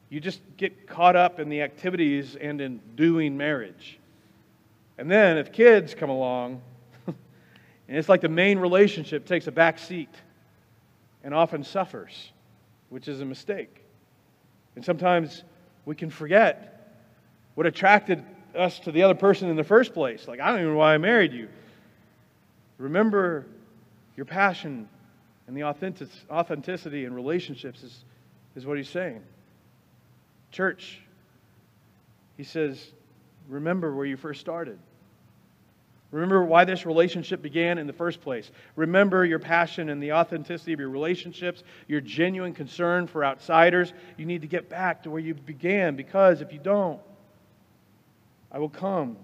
you 0.08 0.18
just 0.18 0.40
get 0.56 0.86
caught 0.86 1.16
up 1.16 1.38
in 1.38 1.50
the 1.50 1.60
activities 1.60 2.34
and 2.34 2.58
in 2.62 2.80
doing 2.94 3.36
marriage. 3.36 3.98
And 4.96 5.10
then 5.10 5.36
if 5.36 5.52
kids 5.52 5.94
come 5.94 6.08
along, 6.08 6.62
and 7.06 7.16
it's 7.88 8.08
like 8.08 8.22
the 8.22 8.30
main 8.30 8.58
relationship 8.58 9.26
takes 9.26 9.46
a 9.46 9.52
back 9.52 9.78
seat 9.78 10.08
and 11.22 11.34
often 11.34 11.62
suffers, 11.62 12.32
which 12.88 13.08
is 13.08 13.20
a 13.20 13.26
mistake. 13.26 13.84
And 14.78 14.84
sometimes 14.84 15.42
we 15.86 15.96
can 15.96 16.08
forget 16.08 16.94
what 17.56 17.66
attracted 17.66 18.24
us 18.56 18.78
to 18.78 18.92
the 18.92 19.02
other 19.02 19.16
person 19.16 19.48
in 19.48 19.56
the 19.56 19.64
first 19.64 19.92
place. 19.92 20.28
Like, 20.28 20.38
I 20.38 20.50
don't 20.50 20.60
even 20.60 20.74
know 20.74 20.78
why 20.78 20.94
I 20.94 20.98
married 20.98 21.32
you. 21.32 21.48
Remember 22.78 23.44
your 24.16 24.24
passion 24.24 24.88
and 25.48 25.56
the 25.56 25.64
authentic, 25.64 26.10
authenticity 26.30 27.06
in 27.06 27.12
relationships 27.12 27.82
is, 27.82 28.04
is 28.54 28.66
what 28.66 28.76
he's 28.76 28.88
saying. 28.88 29.20
Church, 30.52 31.00
he 32.36 32.44
says, 32.44 32.92
remember 33.48 33.96
where 33.96 34.06
you 34.06 34.16
first 34.16 34.40
started. 34.40 34.78
Remember 36.10 36.42
why 36.42 36.64
this 36.64 36.86
relationship 36.86 37.42
began 37.42 37.76
in 37.76 37.86
the 37.86 37.92
first 37.92 38.22
place. 38.22 38.50
Remember 38.76 39.26
your 39.26 39.38
passion 39.38 39.90
and 39.90 40.02
the 40.02 40.12
authenticity 40.12 40.72
of 40.72 40.80
your 40.80 40.88
relationships, 40.88 41.64
your 41.86 42.00
genuine 42.00 42.54
concern 42.54 43.06
for 43.06 43.24
outsiders. 43.24 43.92
You 44.16 44.24
need 44.24 44.40
to 44.40 44.46
get 44.46 44.70
back 44.70 45.02
to 45.02 45.10
where 45.10 45.20
you 45.20 45.34
began 45.34 45.96
because 45.96 46.40
if 46.40 46.52
you 46.52 46.58
don't, 46.58 47.00
I 48.50 48.58
will 48.58 48.70
come 48.70 49.18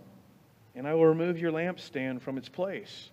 and 0.74 0.86
I 0.86 0.92
will 0.92 1.06
remove 1.06 1.38
your 1.38 1.52
lampstand 1.52 2.20
from 2.20 2.36
its 2.36 2.50
place. 2.50 3.10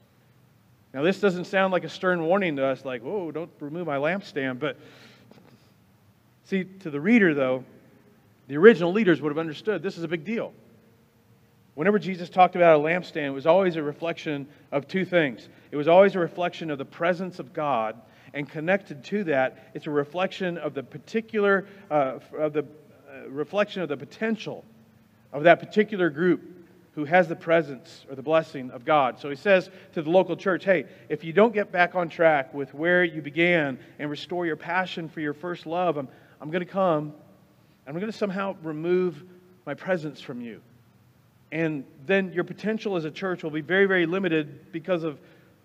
Now, 0.93 1.03
this 1.03 1.21
doesn't 1.21 1.45
sound 1.45 1.71
like 1.71 1.85
a 1.85 1.89
stern 1.89 2.23
warning 2.23 2.57
to 2.57 2.65
us, 2.65 2.83
like, 2.83 3.01
whoa, 3.01 3.31
don't 3.31 3.51
remove 3.61 3.87
my 3.87 3.95
lampstand. 3.95 4.59
But 4.59 4.77
see, 6.43 6.65
to 6.65 6.89
the 6.89 6.99
reader, 6.99 7.33
though, 7.33 7.63
the 8.49 8.57
original 8.57 8.91
leaders 8.91 9.21
would 9.21 9.29
have 9.29 9.37
understood 9.37 9.81
this 9.81 9.97
is 9.97 10.03
a 10.03 10.09
big 10.09 10.25
deal. 10.25 10.51
Whenever 11.75 11.99
Jesus 11.99 12.29
talked 12.29 12.55
about 12.55 12.79
a 12.79 12.83
lampstand, 12.83 13.27
it 13.27 13.31
was 13.31 13.45
always 13.45 13.75
a 13.75 13.83
reflection 13.83 14.47
of 14.71 14.87
two 14.87 15.05
things. 15.05 15.47
It 15.71 15.77
was 15.77 15.87
always 15.87 16.15
a 16.15 16.19
reflection 16.19 16.69
of 16.69 16.77
the 16.77 16.85
presence 16.85 17.39
of 17.39 17.53
God, 17.53 17.99
and 18.33 18.49
connected 18.49 19.03
to 19.05 19.23
that, 19.25 19.71
it's 19.73 19.87
a 19.87 19.91
reflection 19.91 20.57
of 20.57 20.73
the 20.73 20.83
particular, 20.83 21.65
uh, 21.89 22.19
of 22.37 22.53
the 22.53 22.63
uh, 22.63 23.29
reflection 23.29 23.81
of 23.81 23.89
the 23.89 23.97
potential 23.97 24.63
of 25.33 25.43
that 25.43 25.59
particular 25.59 26.09
group 26.09 26.41
who 26.93 27.05
has 27.05 27.27
the 27.27 27.35
presence 27.35 28.05
or 28.09 28.15
the 28.15 28.21
blessing 28.21 28.69
of 28.71 28.83
God. 28.83 29.19
So 29.19 29.29
he 29.29 29.35
says 29.35 29.69
to 29.93 30.01
the 30.01 30.09
local 30.09 30.35
church, 30.35 30.65
hey, 30.65 30.85
if 31.07 31.23
you 31.23 31.31
don't 31.31 31.53
get 31.53 31.71
back 31.71 31.95
on 31.95 32.09
track 32.09 32.53
with 32.53 32.73
where 32.73 33.03
you 33.03 33.21
began 33.21 33.79
and 33.97 34.09
restore 34.09 34.45
your 34.45 34.57
passion 34.57 35.07
for 35.07 35.21
your 35.21 35.33
first 35.33 35.65
love, 35.65 35.97
I'm, 35.97 36.09
I'm 36.41 36.51
going 36.51 36.65
to 36.65 36.71
come 36.71 37.13
and 37.85 37.95
I'm 37.95 37.99
going 37.99 38.11
to 38.11 38.17
somehow 38.17 38.57
remove 38.61 39.23
my 39.65 39.73
presence 39.73 40.19
from 40.19 40.41
you. 40.41 40.61
And 41.51 41.83
then 42.05 42.31
your 42.31 42.43
potential 42.43 42.95
as 42.95 43.05
a 43.05 43.11
church 43.11 43.43
will 43.43 43.51
be 43.51 43.61
very, 43.61 43.85
very 43.85 44.05
limited 44.05 44.71
because 44.71 45.03
of 45.03 45.19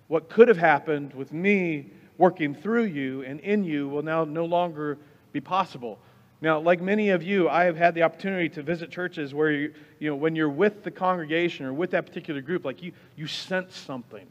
what 0.08 0.28
could 0.28 0.48
have 0.48 0.58
happened 0.58 1.14
with 1.14 1.32
me 1.32 1.90
working 2.18 2.54
through 2.54 2.84
you 2.84 3.22
and 3.22 3.40
in 3.40 3.64
you 3.64 3.88
will 3.88 4.02
now 4.02 4.24
no 4.24 4.44
longer 4.44 4.98
be 5.32 5.40
possible. 5.40 5.98
Now, 6.40 6.60
like 6.60 6.80
many 6.80 7.10
of 7.10 7.22
you, 7.22 7.48
I 7.48 7.64
have 7.64 7.76
had 7.76 7.94
the 7.94 8.02
opportunity 8.02 8.48
to 8.50 8.62
visit 8.62 8.90
churches 8.90 9.32
where 9.32 9.50
you, 9.50 9.74
you 9.98 10.10
know, 10.10 10.16
when 10.16 10.36
you're 10.36 10.50
with 10.50 10.82
the 10.82 10.90
congregation 10.90 11.64
or 11.64 11.72
with 11.72 11.90
that 11.92 12.04
particular 12.06 12.40
group, 12.40 12.64
like 12.64 12.82
you, 12.82 12.92
you 13.16 13.26
sense 13.26 13.76
something. 13.76 14.26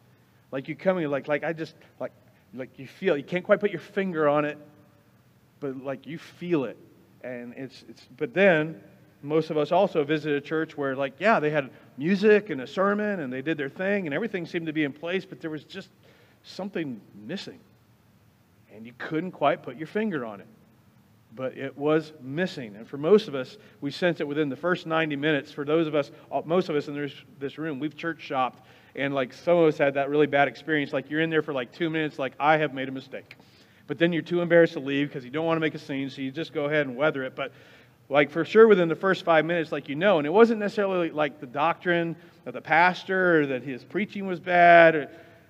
Like 0.52 0.68
you 0.68 0.76
come 0.76 0.98
in, 1.00 1.10
like, 1.10 1.28
like 1.28 1.44
I 1.44 1.54
just, 1.54 1.76
like, 2.00 2.12
like 2.54 2.78
you 2.78 2.88
feel, 2.88 3.18
you 3.18 3.24
can't 3.24 3.44
quite 3.44 3.60
put 3.60 3.72
your 3.72 3.80
finger 3.80 4.30
on 4.30 4.46
it, 4.46 4.58
but 5.60 5.84
like 5.84 6.06
you 6.06 6.18
feel 6.18 6.66
it. 6.66 6.78
And 7.24 7.54
it's, 7.58 7.84
it's, 7.90 8.08
but 8.18 8.34
then 8.34 8.82
most 9.26 9.50
of 9.50 9.58
us 9.58 9.72
also 9.72 10.04
visited 10.04 10.38
a 10.38 10.46
church 10.46 10.78
where, 10.78 10.96
like, 10.96 11.14
yeah, 11.20 11.40
they 11.40 11.50
had 11.50 11.70
music 11.98 12.50
and 12.50 12.62
a 12.62 12.68
sermon 12.68 13.20
and 13.20 13.32
they 13.32 13.42
did 13.42 13.58
their 13.58 13.70
thing 13.70 14.08
and 14.08 14.14
everything 14.14 14.46
seemed 14.46 14.68
to 14.68 14.74
be 14.74 14.84
in 14.84 14.94
place, 14.94 15.26
but 15.26 15.42
there 15.42 15.52
was 15.52 15.64
just 15.64 15.90
something 16.44 17.00
missing. 17.26 17.60
And 18.74 18.86
you 18.86 18.94
couldn't 18.98 19.32
quite 19.32 19.64
put 19.64 19.78
your 19.78 19.88
finger 19.88 20.26
on 20.26 20.42
it 20.42 20.48
but 21.36 21.58
it 21.58 21.78
was 21.78 22.14
missing. 22.22 22.76
And 22.76 22.88
for 22.88 22.98
most 22.98 23.28
of 23.28 23.36
us, 23.36 23.58
we 23.82 23.92
sense 23.92 24.22
it 24.22 24.28
within 24.28 24.50
the 24.50 24.56
first 24.56 24.86
90 24.86 25.16
minutes. 25.18 25.52
For 25.52 25.66
those 25.66 25.86
of 25.86 25.94
us, 25.94 26.12
uh, 26.32 26.42
most 26.46 26.70
of 26.70 26.76
us 26.76 26.88
in 26.88 26.96
this, 26.96 27.14
this 27.40 27.58
room, 27.58 27.80
we've 27.80 27.96
church 27.96 28.22
shopped, 28.22 28.66
and 28.96 29.14
like 29.14 29.34
some 29.34 29.58
of 29.58 29.68
us 29.68 29.78
had 29.78 29.94
that 29.96 30.10
really 30.10 30.28
bad 30.28 30.48
experience. 30.48 30.94
Like 30.94 31.10
you're 31.10 31.22
in 31.22 31.30
there 31.30 31.42
for 31.42 31.54
like 31.54 31.74
two 31.74 31.90
minutes, 31.90 32.18
like 32.18 32.34
I 32.40 32.58
have 32.58 32.74
made 32.74 32.88
a 32.88 32.92
mistake. 32.92 33.36
But 33.88 34.00
then 34.00 34.14
you're 34.14 34.24
too 34.24 34.42
embarrassed 34.42 34.74
to 34.74 34.80
leave 34.80 35.10
because 35.10 35.26
you 35.26 35.30
don't 35.30 35.46
want 35.46 35.58
to 35.58 35.62
make 35.62 35.76
a 35.76 35.80
scene, 35.80 36.10
so 36.10 36.22
you 36.22 36.32
just 36.32 36.54
go 36.54 36.66
ahead 36.66 36.88
and 36.88 36.96
weather 36.96 37.24
it. 37.24 37.36
But 37.36 37.52
like 38.10 38.32
for 38.32 38.46
sure 38.46 38.68
within 38.68 38.88
the 38.88 38.96
first 38.96 39.26
five 39.26 39.46
minutes, 39.46 39.72
like 39.72 39.90
you 39.90 39.96
know, 39.96 40.18
and 40.18 40.28
it 40.28 40.32
wasn't 40.32 40.60
necessarily 40.60 41.10
like 41.10 41.40
the 41.40 41.48
doctrine 41.48 42.16
of 42.46 42.54
the 42.54 42.62
pastor 42.62 43.42
or 43.42 43.46
that 43.48 43.64
his 43.64 43.84
preaching 43.84 44.28
was 44.28 44.40
bad. 44.40 44.96
Or, 44.96 45.10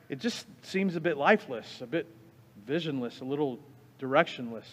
it 0.09 0.19
just 0.19 0.45
seems 0.61 0.95
a 0.95 1.01
bit 1.01 1.17
lifeless, 1.17 1.81
a 1.81 1.87
bit 1.87 2.07
visionless, 2.65 3.21
a 3.21 3.25
little 3.25 3.59
directionless. 3.99 4.67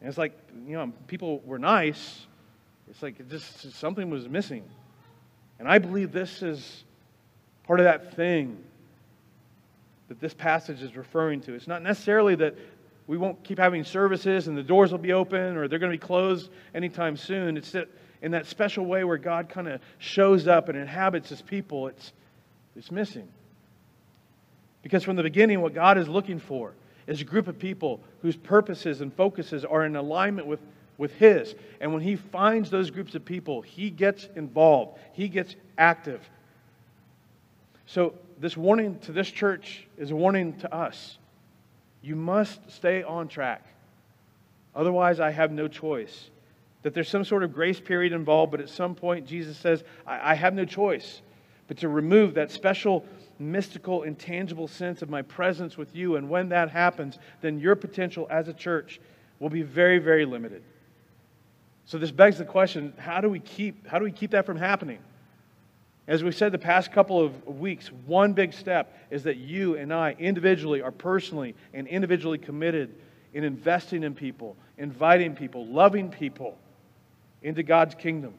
And 0.00 0.08
it's 0.08 0.18
like, 0.18 0.32
you 0.66 0.76
know, 0.76 0.92
people 1.06 1.40
were 1.44 1.58
nice. 1.58 2.26
It's 2.88 3.02
like 3.02 3.20
it 3.20 3.28
just 3.28 3.72
something 3.74 4.10
was 4.10 4.28
missing. 4.28 4.64
And 5.58 5.68
I 5.68 5.78
believe 5.78 6.12
this 6.12 6.42
is 6.42 6.84
part 7.66 7.80
of 7.80 7.84
that 7.84 8.14
thing 8.14 8.56
that 10.08 10.20
this 10.20 10.32
passage 10.32 10.82
is 10.82 10.96
referring 10.96 11.40
to. 11.42 11.52
It's 11.54 11.66
not 11.66 11.82
necessarily 11.82 12.34
that 12.36 12.56
we 13.08 13.16
won't 13.16 13.42
keep 13.42 13.58
having 13.58 13.82
services 13.82 14.46
and 14.46 14.56
the 14.56 14.62
doors 14.62 14.92
will 14.92 14.98
be 14.98 15.12
open 15.12 15.56
or 15.56 15.66
they're 15.66 15.80
going 15.80 15.90
to 15.90 15.98
be 15.98 16.06
closed 16.06 16.50
anytime 16.74 17.16
soon. 17.16 17.56
It's 17.56 17.72
that 17.72 17.88
in 18.22 18.32
that 18.32 18.46
special 18.46 18.84
way 18.84 19.02
where 19.02 19.16
God 19.16 19.48
kind 19.48 19.66
of 19.66 19.80
shows 19.98 20.46
up 20.46 20.68
and 20.68 20.78
inhabits 20.78 21.30
his 21.30 21.42
people, 21.42 21.88
it's, 21.88 22.12
it's 22.76 22.90
missing. 22.90 23.28
Because 24.82 25.02
from 25.02 25.16
the 25.16 25.22
beginning, 25.22 25.60
what 25.60 25.74
God 25.74 25.98
is 25.98 26.08
looking 26.08 26.38
for 26.38 26.74
is 27.06 27.20
a 27.20 27.24
group 27.24 27.48
of 27.48 27.58
people 27.58 28.00
whose 28.22 28.36
purposes 28.36 29.00
and 29.00 29.12
focuses 29.12 29.64
are 29.64 29.84
in 29.84 29.96
alignment 29.96 30.46
with, 30.46 30.60
with 30.98 31.12
His. 31.14 31.54
And 31.80 31.92
when 31.92 32.02
He 32.02 32.16
finds 32.16 32.70
those 32.70 32.90
groups 32.90 33.14
of 33.14 33.24
people, 33.24 33.62
He 33.62 33.90
gets 33.90 34.28
involved, 34.36 34.98
He 35.12 35.28
gets 35.28 35.56
active. 35.76 36.28
So, 37.86 38.14
this 38.38 38.56
warning 38.56 38.98
to 39.00 39.12
this 39.12 39.30
church 39.30 39.86
is 39.96 40.10
a 40.10 40.16
warning 40.16 40.58
to 40.58 40.72
us. 40.72 41.18
You 42.02 42.16
must 42.16 42.70
stay 42.70 43.02
on 43.02 43.28
track. 43.28 43.64
Otherwise, 44.74 45.20
I 45.20 45.30
have 45.30 45.50
no 45.50 45.68
choice. 45.68 46.30
That 46.82 46.94
there's 46.94 47.08
some 47.08 47.24
sort 47.24 47.42
of 47.42 47.52
grace 47.52 47.80
period 47.80 48.12
involved, 48.12 48.52
but 48.52 48.60
at 48.60 48.68
some 48.68 48.94
point, 48.94 49.26
Jesus 49.26 49.56
says, 49.56 49.82
I, 50.06 50.32
I 50.32 50.34
have 50.34 50.54
no 50.54 50.64
choice 50.64 51.22
but 51.66 51.76
to 51.78 51.88
remove 51.88 52.34
that 52.34 52.50
special 52.50 53.04
mystical, 53.38 54.02
intangible 54.02 54.66
sense 54.66 55.02
of 55.02 55.10
my 55.10 55.22
presence 55.22 55.76
with 55.76 55.94
you. 55.94 56.16
And 56.16 56.28
when 56.28 56.48
that 56.48 56.70
happens, 56.70 57.18
then 57.40 57.60
your 57.60 57.76
potential 57.76 58.26
as 58.30 58.48
a 58.48 58.52
church 58.52 59.00
will 59.38 59.50
be 59.50 59.62
very, 59.62 59.98
very 59.98 60.24
limited. 60.24 60.62
So 61.84 61.98
this 61.98 62.10
begs 62.10 62.38
the 62.38 62.44
question, 62.44 62.92
how 62.98 63.20
do 63.20 63.28
we 63.28 63.38
keep, 63.40 63.86
how 63.86 63.98
do 63.98 64.04
we 64.04 64.12
keep 64.12 64.32
that 64.32 64.44
from 64.44 64.56
happening? 64.56 64.98
As 66.08 66.24
we 66.24 66.32
said 66.32 66.52
the 66.52 66.58
past 66.58 66.90
couple 66.90 67.22
of 67.22 67.46
weeks, 67.46 67.88
one 68.06 68.32
big 68.32 68.54
step 68.54 68.96
is 69.10 69.24
that 69.24 69.36
you 69.36 69.76
and 69.76 69.92
I 69.92 70.16
individually 70.18 70.80
are 70.80 70.90
personally 70.90 71.54
and 71.74 71.86
individually 71.86 72.38
committed 72.38 72.94
in 73.34 73.44
investing 73.44 74.02
in 74.02 74.14
people, 74.14 74.56
inviting 74.78 75.36
people, 75.36 75.66
loving 75.66 76.08
people 76.08 76.56
into 77.42 77.62
God's 77.62 77.94
kingdom. 77.94 78.32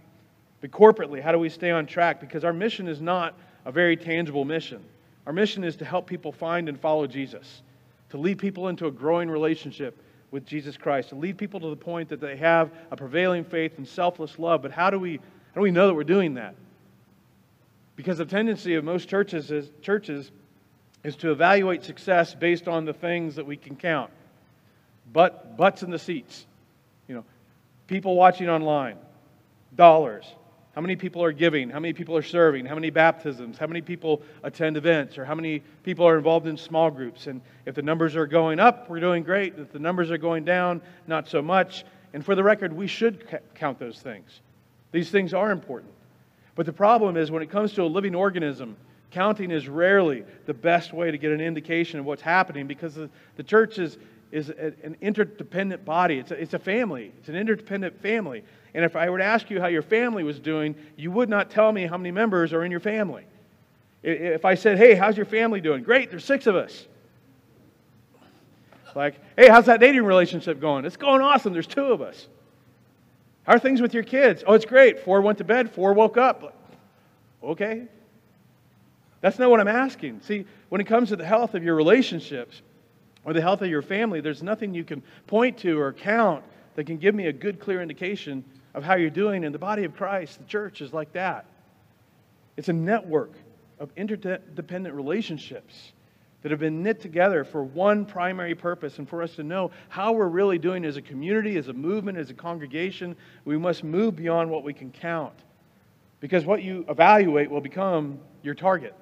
But 0.62 0.72
corporately, 0.72 1.22
how 1.22 1.32
do 1.32 1.38
we 1.38 1.48
stay 1.48 1.70
on 1.70 1.86
track? 1.86 2.20
Because 2.20 2.44
our 2.44 2.52
mission 2.52 2.88
is 2.88 3.02
not 3.02 3.36
a 3.66 3.72
very 3.72 3.96
tangible 3.96 4.46
mission. 4.46 4.84
Our 5.28 5.32
mission 5.32 5.64
is 5.64 5.76
to 5.76 5.86
help 5.86 6.08
people 6.08 6.32
find 6.32 6.70
and 6.70 6.80
follow 6.80 7.06
Jesus, 7.06 7.62
to 8.10 8.18
lead 8.18 8.40
people 8.40 8.70
into 8.70 8.88
a 8.88 8.92
growing 8.92 9.30
relationship 9.30 10.04
with 10.32 10.44
Jesus 10.44 10.76
Christ, 10.76 11.10
to 11.10 11.16
lead 11.16 11.38
people 11.38 11.60
to 11.60 11.70
the 11.70 11.76
point 11.76 12.10
that 12.10 12.20
they 12.20 12.36
have 12.38 12.72
a 12.90 12.98
prevailing 12.98 13.44
faith 13.44 13.78
and 13.78 13.88
selfless 13.88 14.40
love. 14.40 14.64
But 14.64 14.72
how 14.72 14.90
do 14.90 14.98
we, 15.00 15.18
how 15.18 15.56
do 15.56 15.62
we 15.62 15.70
know 15.70 15.86
that 15.86 15.94
we're 15.94 16.04
doing 16.04 16.34
that? 16.34 16.56
Because 18.00 18.18
the 18.18 18.26
tendency 18.26 18.76
of 18.76 18.86
most 18.86 19.10
churches 19.10 19.52
is, 19.52 19.72
churches 19.82 20.32
is 21.04 21.18
to 21.18 21.34
evaluate 21.34 21.84
success 21.84 22.34
based 22.34 22.70
on 22.70 22.86
the 22.86 22.94
things 22.94 23.36
that 23.36 23.46
we 23.46 23.58
can 23.58 23.76
count. 23.76 24.10
But 25.12 25.58
butts 25.58 25.84
in 25.84 25.92
the 25.92 26.00
seats. 26.00 26.46
You 27.10 27.16
know, 27.16 27.26
people 27.88 28.16
watching 28.16 28.48
online, 28.48 28.96
dollars, 29.76 30.24
how 30.76 30.80
many 30.80 30.96
people 30.96 31.22
are 31.22 31.34
giving? 31.34 31.70
How 31.70 31.82
many 31.82 31.92
people 31.92 32.16
are 32.16 32.24
serving? 32.24 32.66
How 32.66 32.76
many 32.76 32.90
baptisms? 32.90 33.58
How 33.58 33.68
many 33.68 33.82
people 33.82 34.22
attend 34.44 34.78
events? 34.78 35.18
Or 35.18 35.26
how 35.26 35.36
many 35.36 35.60
people 35.84 36.08
are 36.08 36.16
involved 36.16 36.48
in 36.48 36.56
small 36.56 36.90
groups? 36.90 37.28
And 37.28 37.42
if 37.66 37.76
the 37.76 37.82
numbers 37.82 38.16
are 38.16 38.28
going 38.28 38.62
up, 38.62 38.90
we're 38.90 39.02
doing 39.02 39.24
great. 39.24 39.56
If 39.58 39.74
the 39.74 39.80
numbers 39.80 40.10
are 40.10 40.18
going 40.18 40.46
down, 40.46 40.82
not 41.06 41.28
so 41.28 41.42
much. 41.42 41.84
And 42.14 42.24
for 42.24 42.34
the 42.34 42.46
record, 42.46 42.72
we 42.72 42.88
should 42.88 43.28
count 43.56 43.78
those 43.78 44.00
things. 44.00 44.40
These 44.94 45.12
things 45.12 45.34
are 45.34 45.52
important. 45.52 45.92
But 46.60 46.66
the 46.66 46.74
problem 46.74 47.16
is 47.16 47.32
when 47.32 47.42
it 47.42 47.50
comes 47.50 47.72
to 47.76 47.84
a 47.84 47.86
living 47.86 48.14
organism, 48.14 48.76
counting 49.12 49.50
is 49.50 49.70
rarely 49.70 50.26
the 50.46 50.54
best 50.54 50.92
way 50.92 51.10
to 51.10 51.18
get 51.18 51.32
an 51.32 51.40
indication 51.40 52.02
of 52.02 52.06
what's 52.06 52.22
happening 52.22 52.68
because 52.68 52.96
the, 52.96 53.44
church 53.46 53.80
is, 53.80 53.98
is 54.34 54.50
an 54.50 54.98
interdependent 55.00 55.86
body. 55.86 56.20
It's 56.20 56.32
a, 56.32 56.34
it's 56.42 56.54
a 56.54 56.60
family. 56.60 57.14
It's 57.18 57.30
an 57.30 57.38
interdependent 57.38 58.02
family. 58.02 58.44
And 58.74 58.84
if 58.84 58.98
I 58.98 59.10
were 59.10 59.20
to 59.20 59.24
ask 59.24 59.50
you 59.50 59.62
how 59.62 59.68
your 59.68 59.82
family 59.82 60.26
was 60.26 60.38
doing, 60.38 60.76
you 60.98 61.12
would 61.12 61.30
not 61.30 61.50
tell 61.50 61.72
me 61.72 61.88
how 61.88 61.98
many 61.98 62.12
members 62.12 62.52
are 62.52 62.66
in 62.66 62.72
your 62.72 62.82
family. 62.82 63.24
If 64.04 64.44
I 64.44 64.56
said, 64.56 64.78
hey, 64.78 64.96
how's 64.96 65.16
your 65.16 65.28
family 65.28 65.62
doing? 65.62 65.82
Great, 65.82 66.10
there's 66.10 66.26
six 66.26 66.46
of 66.46 66.58
us. 66.58 66.88
Like, 68.98 69.16
hey, 69.38 69.48
how's 69.48 69.68
that 69.68 69.80
dating 69.80 70.04
relationship 70.04 70.60
going? 70.60 70.84
It's 70.84 70.98
going 70.98 71.22
awesome, 71.22 71.54
there's 71.54 71.68
two 71.68 71.86
of 71.86 72.02
us. 72.02 72.28
How 73.50 73.56
are 73.56 73.60
things 73.60 73.82
with 73.82 73.96
your 73.96 74.04
kids? 74.04 74.44
Oh, 74.46 74.54
it's 74.54 74.64
great. 74.64 75.00
Four 75.00 75.22
went 75.22 75.40
to 75.40 75.44
bed, 75.44 75.72
four 75.72 75.94
woke 75.94 76.18
up. 76.18 76.54
Okay. 77.44 77.88
That's 79.22 79.40
not 79.40 79.50
what 79.50 79.60
I'm 79.60 79.68
asking. 79.68 80.22
See, 80.22 80.46
when 80.70 80.80
it 80.80 80.84
comes 80.86 81.10
to 81.10 81.16
the 81.16 81.26
health 81.26 81.56
of 81.56 81.64
your 81.64 81.74
relationships 81.74 82.62
or 83.26 83.34
the 83.34 83.42
health 83.42 83.64
of 83.64 83.68
your 83.68 83.82
family, 83.82 84.22
there's 84.22 84.44
nothing 84.44 84.76
you 84.76 84.84
can 84.84 85.02
point 85.26 85.58
to 85.58 85.80
or 85.80 85.94
count 85.94 86.44
that 86.76 86.84
can 86.84 86.98
give 86.98 87.16
me 87.16 87.26
a 87.26 87.34
good, 87.34 87.60
clear 87.60 87.82
indication 87.82 88.46
of 88.76 88.84
how 88.84 88.98
you're 88.98 89.10
doing. 89.10 89.44
And 89.44 89.56
the 89.56 89.58
body 89.58 89.84
of 89.84 89.96
Christ, 89.96 90.38
the 90.38 90.46
church 90.46 90.82
is 90.82 90.94
like 90.94 91.12
that. 91.14 91.48
It's 92.56 92.70
a 92.70 92.74
network 92.74 93.32
of 93.80 93.90
interdependent 93.98 94.94
relationships 94.94 95.94
that 96.42 96.52
have 96.52 96.60
been 96.60 96.82
knit 96.82 97.02
together 97.02 97.44
for 97.44 97.64
one 97.64 98.06
primary 98.06 98.56
purpose 98.56 98.98
and 98.98 99.10
for 99.10 99.22
us 99.22 99.36
to 99.36 99.44
know 99.44 99.72
how 99.90 100.14
we're 100.14 100.28
really 100.28 100.58
doing 100.58 100.86
as 100.86 100.96
a 100.96 101.02
community, 101.02 101.58
as 101.58 101.68
a 101.68 101.74
movement, 101.74 102.18
as 102.18 102.30
a 102.30 102.34
congregation. 102.34 103.16
We 103.46 103.58
must 103.58 103.84
move 103.84 104.16
beyond 104.16 104.50
what 104.50 104.64
we 104.64 104.74
can 104.74 104.92
count. 104.92 105.34
Because 106.22 106.46
what 106.46 106.64
you 106.64 106.86
evaluate 106.88 107.50
will 107.50 107.62
become 107.62 108.20
your 108.44 108.54
target. 108.54 108.96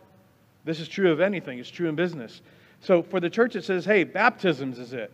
This 0.65 0.79
is 0.79 0.87
true 0.87 1.11
of 1.11 1.21
anything, 1.21 1.59
it's 1.59 1.69
true 1.69 1.87
in 1.89 1.95
business. 1.95 2.41
So 2.81 3.01
for 3.01 3.19
the 3.19 3.29
church, 3.29 3.55
it 3.55 3.63
says, 3.63 3.85
hey, 3.85 4.03
baptisms 4.03 4.79
is 4.79 4.93
it. 4.93 5.11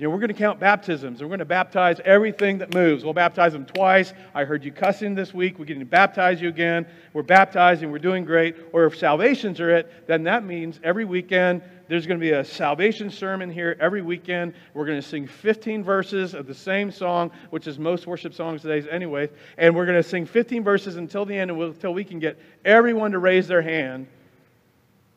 You 0.00 0.06
know, 0.06 0.14
we're 0.14 0.20
going 0.20 0.28
to 0.28 0.34
count 0.34 0.58
baptisms. 0.58 1.20
We're 1.20 1.28
going 1.28 1.40
to 1.40 1.44
baptize 1.44 2.00
everything 2.06 2.56
that 2.56 2.72
moves. 2.72 3.04
We'll 3.04 3.12
baptize 3.12 3.52
them 3.52 3.66
twice. 3.66 4.14
I 4.34 4.44
heard 4.44 4.64
you 4.64 4.72
cussing 4.72 5.14
this 5.14 5.34
week. 5.34 5.58
We're 5.58 5.66
going 5.66 5.78
to 5.78 5.84
baptize 5.84 6.40
you 6.40 6.48
again. 6.48 6.86
We're 7.12 7.22
baptizing. 7.22 7.92
We're 7.92 7.98
doing 7.98 8.24
great. 8.24 8.56
Or 8.72 8.86
if 8.86 8.96
salvations 8.96 9.60
are 9.60 9.68
it, 9.68 10.06
then 10.06 10.22
that 10.22 10.42
means 10.42 10.80
every 10.82 11.04
weekend 11.04 11.60
there's 11.88 12.06
going 12.06 12.18
to 12.18 12.24
be 12.24 12.30
a 12.30 12.42
salvation 12.42 13.10
sermon 13.10 13.50
here 13.50 13.76
every 13.78 14.00
weekend. 14.00 14.54
We're 14.72 14.86
going 14.86 15.02
to 15.02 15.06
sing 15.06 15.26
15 15.26 15.84
verses 15.84 16.32
of 16.32 16.46
the 16.46 16.54
same 16.54 16.90
song, 16.90 17.30
which 17.50 17.66
is 17.66 17.78
most 17.78 18.06
worship 18.06 18.32
songs 18.32 18.62
today, 18.62 18.88
anyway. 18.88 19.28
And 19.58 19.76
we're 19.76 19.84
going 19.84 20.02
to 20.02 20.08
sing 20.08 20.24
15 20.24 20.64
verses 20.64 20.96
until 20.96 21.26
the 21.26 21.36
end, 21.36 21.50
until 21.50 21.92
we 21.92 22.04
can 22.04 22.18
get 22.18 22.40
everyone 22.64 23.10
to 23.10 23.18
raise 23.18 23.46
their 23.46 23.60
hand 23.60 24.06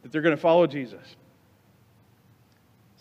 that 0.01 0.11
they're 0.11 0.21
going 0.21 0.35
to 0.35 0.41
follow 0.41 0.67
Jesus. 0.67 1.15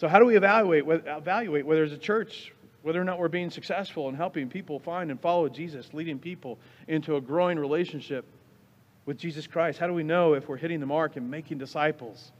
So, 0.03 0.09
how 0.09 0.19
do 0.19 0.25
we 0.25 0.37
evaluate, 0.37 0.83
evaluate 1.07 1.65
whether 1.65 1.85
as 1.85 1.93
a 1.93 1.97
church, 1.97 2.53
whether 2.83 3.01
or 3.01 3.05
not 3.05 3.21
we're 3.21 3.29
being 3.29 3.51
successful 3.51 4.09
in 4.09 4.17
helping 4.17 4.49
people 4.49 4.81
find 4.81 5.13
and 5.13 5.21
follow 5.21 5.49
Jesus, 5.49 5.95
leading 5.95 6.19
people 6.19 6.59
into 6.89 7.15
a 7.15 7.21
growing 7.21 7.57
relationship 7.57 8.25
with 9.07 9.17
Jesus 9.17 9.47
Christ? 9.47 9.79
How 9.79 9.87
do 9.87 9.93
we 9.93 10.03
know 10.03 10.35
if 10.35 10.49
we're 10.49 10.57
hitting 10.57 10.81
the 10.81 10.87
mark 10.87 11.15
and 11.15 11.31
making 11.31 11.59
disciples 11.59 12.33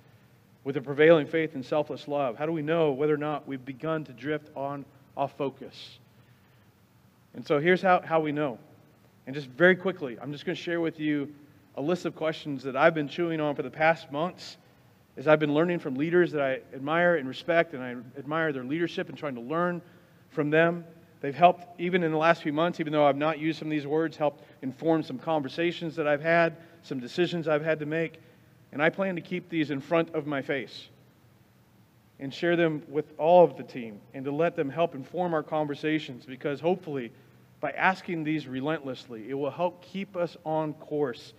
with 0.64 0.76
a 0.76 0.81
prevailing 0.81 1.25
faith 1.25 1.54
and 1.54 1.64
selfless 1.64 2.09
love? 2.09 2.37
How 2.37 2.47
do 2.47 2.52
we 2.52 2.62
know 2.62 2.90
whether 2.90 3.14
or 3.14 3.16
not 3.16 3.47
we've 3.47 3.64
begun 3.64 4.02
to 4.07 4.12
drift 4.12 4.50
on 4.57 4.85
off 5.16 5.38
focus? 5.38 6.00
And 7.35 7.47
so 7.47 7.61
here's 7.61 7.81
how, 7.81 8.00
how 8.00 8.19
we 8.19 8.33
know. 8.33 8.59
And 9.28 9.37
just 9.37 9.47
very 9.47 9.76
quickly, 9.76 10.19
I'm 10.21 10.33
just 10.33 10.45
going 10.45 10.57
to 10.57 10.61
share 10.61 10.81
with 10.81 10.99
you 10.99 11.33
a 11.76 11.81
list 11.81 12.07
of 12.07 12.16
questions 12.16 12.64
that 12.64 12.75
I've 12.75 12.95
been 12.95 13.07
chewing 13.07 13.40
on 13.40 13.54
for 13.54 13.62
the 13.62 13.71
past 13.71 14.11
months 14.11 14.57
as 15.16 15.28
I've 15.28 15.40
been 15.40 15.54
learning 15.54 15.78
from 15.78 15.95
leaders 15.95 16.33
that 16.33 16.42
I 16.42 16.61
admire 16.75 17.16
and 17.16 17.28
respect, 17.28 17.75
and 17.75 17.83
I 17.83 17.97
admire 18.19 18.52
their 18.52 18.64
leadership 18.64 19.09
and 19.09 19.19
trying 19.19 19.35
to 19.35 19.40
learn 19.40 19.83
from 20.31 20.50
them. 20.50 20.85
They've 21.21 21.35
helped, 21.35 21.81
even 21.81 22.02
in 22.02 22.11
the 22.11 22.19
last 22.19 22.42
few 22.42 22.52
months, 22.52 22.81
even 22.81 22.92
though 22.92 23.07
I've 23.07 23.16
not 23.16 23.38
used 23.38 23.59
some 23.59 23.69
of 23.69 23.71
these 23.71 23.87
words, 23.87 24.16
helped 24.16 24.42
inform 24.62 25.02
some 25.02 25.19
conversations 25.19 25.95
that 25.97 26.09
I've 26.09 26.23
had, 26.23 26.57
some 26.83 26.99
decisions 26.99 27.47
I've 27.47 27.64
had 27.64 27.78
to 27.81 27.87
make. 27.87 28.21
And 28.73 28.83
I 28.83 28.88
plan 28.88 29.14
to 29.16 29.21
keep 29.21 29.49
these 29.49 29.71
in 29.71 29.81
front 29.81 30.14
of 30.14 30.26
my 30.26 30.40
face 30.42 30.88
and 32.18 32.33
share 32.33 32.57
them 32.57 32.83
with 32.88 33.12
all 33.18 33.44
of 33.44 33.57
the 33.57 33.62
team 33.62 34.01
and 34.14 34.25
to 34.25 34.33
let 34.33 34.57
them 34.57 34.70
help 34.70 34.94
inform 34.94 35.35
our 35.35 35.42
conversations 35.42 36.25
because 36.25 36.61
hopefully, 36.61 37.12
by 37.61 37.70
asking 37.72 38.25
these 38.25 38.48
relentlessly, 38.48 39.29
it 39.29 39.35
will 39.35 39.51
help 39.51 39.83
keep 39.83 40.16
us 40.16 40.37
on 40.44 40.72
course 40.75 41.35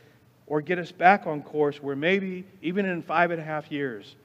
or 0.47 0.61
get 0.61 0.79
us 0.79 0.91
back 0.91 1.25
on 1.25 1.41
course 1.41 1.81
where 1.81 1.95
maybe 1.95 2.45
even 2.61 2.85
in 2.85 3.01
five 3.01 3.31
and 3.31 3.39
a 3.39 3.43
half 3.43 3.71
years 3.71 4.15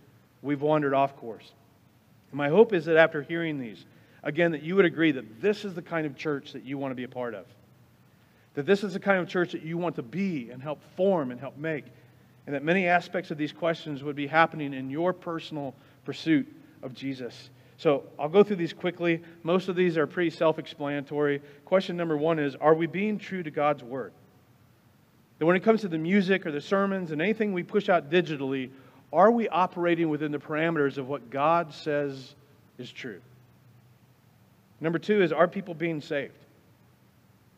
we've 0.42 0.62
wandered 0.62 0.94
off 0.94 1.16
course. 1.16 1.52
And 2.30 2.38
my 2.38 2.48
hope 2.48 2.72
is 2.72 2.84
that 2.86 2.96
after 2.96 3.22
hearing 3.22 3.58
these, 3.58 3.84
again, 4.22 4.52
that 4.52 4.62
you 4.62 4.76
would 4.76 4.84
agree 4.84 5.12
that 5.12 5.40
this 5.40 5.64
is 5.64 5.74
the 5.74 5.82
kind 5.82 6.06
of 6.06 6.16
church 6.16 6.52
that 6.52 6.64
you 6.64 6.78
want 6.78 6.90
to 6.90 6.96
be 6.96 7.04
a 7.04 7.08
part 7.08 7.34
of. 7.34 7.46
That 8.54 8.66
this 8.66 8.82
is 8.82 8.92
the 8.92 9.00
kind 9.00 9.20
of 9.20 9.28
church 9.28 9.52
that 9.52 9.62
you 9.62 9.78
want 9.78 9.96
to 9.96 10.02
be 10.02 10.50
and 10.50 10.62
help 10.62 10.80
form 10.96 11.30
and 11.30 11.40
help 11.40 11.56
make. 11.56 11.84
And 12.46 12.54
that 12.54 12.64
many 12.64 12.86
aspects 12.86 13.30
of 13.30 13.38
these 13.38 13.52
questions 13.52 14.02
would 14.02 14.16
be 14.16 14.26
happening 14.26 14.72
in 14.74 14.90
your 14.90 15.12
personal 15.12 15.74
pursuit 16.04 16.48
of 16.82 16.94
Jesus. 16.94 17.50
So 17.76 18.04
I'll 18.18 18.28
go 18.28 18.42
through 18.42 18.56
these 18.56 18.72
quickly. 18.72 19.22
Most 19.44 19.68
of 19.68 19.76
these 19.76 19.96
are 19.96 20.06
pretty 20.06 20.30
self 20.30 20.58
explanatory. 20.58 21.40
Question 21.64 21.96
number 21.96 22.16
one 22.16 22.38
is 22.38 22.56
Are 22.56 22.74
we 22.74 22.86
being 22.86 23.18
true 23.18 23.42
to 23.42 23.50
God's 23.50 23.84
word? 23.84 24.12
That 25.38 25.46
when 25.46 25.56
it 25.56 25.62
comes 25.62 25.82
to 25.82 25.88
the 25.88 25.98
music 25.98 26.46
or 26.46 26.52
the 26.52 26.60
sermons 26.60 27.12
and 27.12 27.22
anything 27.22 27.52
we 27.52 27.62
push 27.62 27.88
out 27.88 28.10
digitally, 28.10 28.70
are 29.12 29.30
we 29.30 29.48
operating 29.48 30.08
within 30.08 30.32
the 30.32 30.38
parameters 30.38 30.98
of 30.98 31.08
what 31.08 31.30
God 31.30 31.72
says 31.72 32.34
is 32.76 32.90
true? 32.90 33.20
Number 34.80 34.98
two 34.98 35.22
is, 35.22 35.32
are 35.32 35.48
people 35.48 35.74
being 35.74 36.00
saved? 36.00 36.32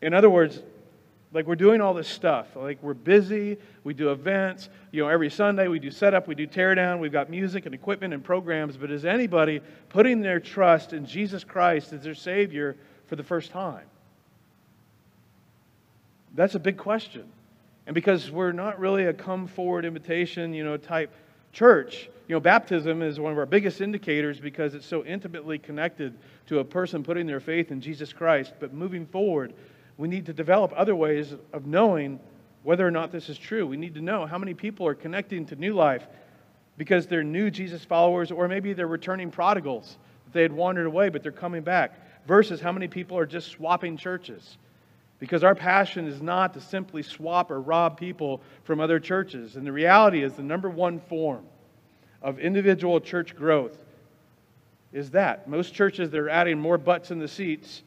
In 0.01 0.13
other 0.13 0.29
words, 0.29 0.59
like 1.33 1.47
we're 1.47 1.55
doing 1.55 1.81
all 1.81 1.93
this 1.93 2.07
stuff. 2.07 2.47
Like 2.55 2.81
we're 2.81 2.93
busy, 2.93 3.57
we 3.83 3.93
do 3.93 4.11
events, 4.11 4.69
you 4.91 5.01
know, 5.01 5.09
every 5.09 5.29
Sunday 5.29 5.67
we 5.67 5.79
do 5.79 5.91
setup, 5.91 6.27
we 6.27 6.35
do 6.35 6.45
teardown, 6.45 6.99
we've 6.99 7.11
got 7.11 7.29
music 7.29 7.65
and 7.65 7.73
equipment 7.73 8.13
and 8.13 8.23
programs, 8.23 8.75
but 8.75 8.91
is 8.91 9.05
anybody 9.05 9.61
putting 9.89 10.21
their 10.21 10.39
trust 10.39 10.93
in 10.93 11.05
Jesus 11.05 11.43
Christ 11.43 11.93
as 11.93 12.03
their 12.03 12.15
Savior 12.15 12.75
for 13.07 13.15
the 13.15 13.23
first 13.23 13.51
time? 13.51 13.85
That's 16.33 16.55
a 16.55 16.59
big 16.59 16.77
question. 16.77 17.25
And 17.87 17.93
because 17.93 18.29
we're 18.29 18.51
not 18.51 18.79
really 18.79 19.05
a 19.05 19.13
come 19.13 19.47
forward 19.47 19.85
invitation, 19.85 20.53
you 20.53 20.63
know, 20.63 20.77
type 20.77 21.13
church, 21.51 22.09
you 22.27 22.35
know, 22.35 22.39
baptism 22.39 23.01
is 23.01 23.19
one 23.19 23.31
of 23.31 23.37
our 23.37 23.45
biggest 23.45 23.81
indicators 23.81 24.39
because 24.39 24.73
it's 24.73 24.85
so 24.85 25.03
intimately 25.03 25.57
connected 25.57 26.17
to 26.47 26.59
a 26.59 26.63
person 26.63 27.03
putting 27.03 27.27
their 27.27 27.39
faith 27.39 27.71
in 27.71 27.81
Jesus 27.81 28.13
Christ. 28.13 28.53
But 28.59 28.73
moving 28.73 29.05
forward, 29.05 29.53
we 29.97 30.07
need 30.07 30.25
to 30.27 30.33
develop 30.33 30.71
other 30.75 30.95
ways 30.95 31.35
of 31.51 31.65
knowing 31.65 32.19
whether 32.63 32.87
or 32.87 32.91
not 32.91 33.11
this 33.11 33.27
is 33.29 33.37
true. 33.37 33.65
We 33.65 33.77
need 33.77 33.95
to 33.95 34.01
know 34.01 34.25
how 34.25 34.37
many 34.37 34.53
people 34.53 34.87
are 34.87 34.95
connecting 34.95 35.45
to 35.47 35.55
new 35.55 35.73
life 35.73 36.07
because 36.77 37.07
they're 37.07 37.23
new 37.23 37.51
Jesus 37.51 37.83
followers, 37.83 38.31
or 38.31 38.47
maybe 38.47 38.73
they're 38.73 38.87
returning 38.87 39.29
prodigals. 39.29 39.97
That 40.25 40.33
they 40.33 40.41
had 40.41 40.53
wandered 40.53 40.85
away, 40.85 41.09
but 41.09 41.23
they're 41.23 41.31
coming 41.31 41.63
back. 41.63 41.99
Versus 42.27 42.61
how 42.61 42.71
many 42.71 42.87
people 42.87 43.17
are 43.17 43.25
just 43.25 43.49
swapping 43.49 43.97
churches. 43.97 44.57
Because 45.21 45.43
our 45.43 45.53
passion 45.53 46.07
is 46.07 46.19
not 46.19 46.55
to 46.55 46.59
simply 46.59 47.03
swap 47.03 47.51
or 47.51 47.61
rob 47.61 47.95
people 47.95 48.41
from 48.63 48.79
other 48.79 48.99
churches. 48.99 49.55
And 49.55 49.67
the 49.67 49.71
reality 49.71 50.23
is, 50.23 50.33
the 50.33 50.41
number 50.41 50.67
one 50.67 50.99
form 50.99 51.45
of 52.23 52.39
individual 52.39 52.99
church 52.99 53.35
growth 53.35 53.77
is 54.91 55.11
that. 55.11 55.47
Most 55.47 55.75
churches 55.75 56.09
that 56.09 56.19
are 56.19 56.27
adding 56.27 56.59
more 56.59 56.79
butts 56.79 57.11
in 57.11 57.19
the 57.19 57.27
seats 57.27 57.83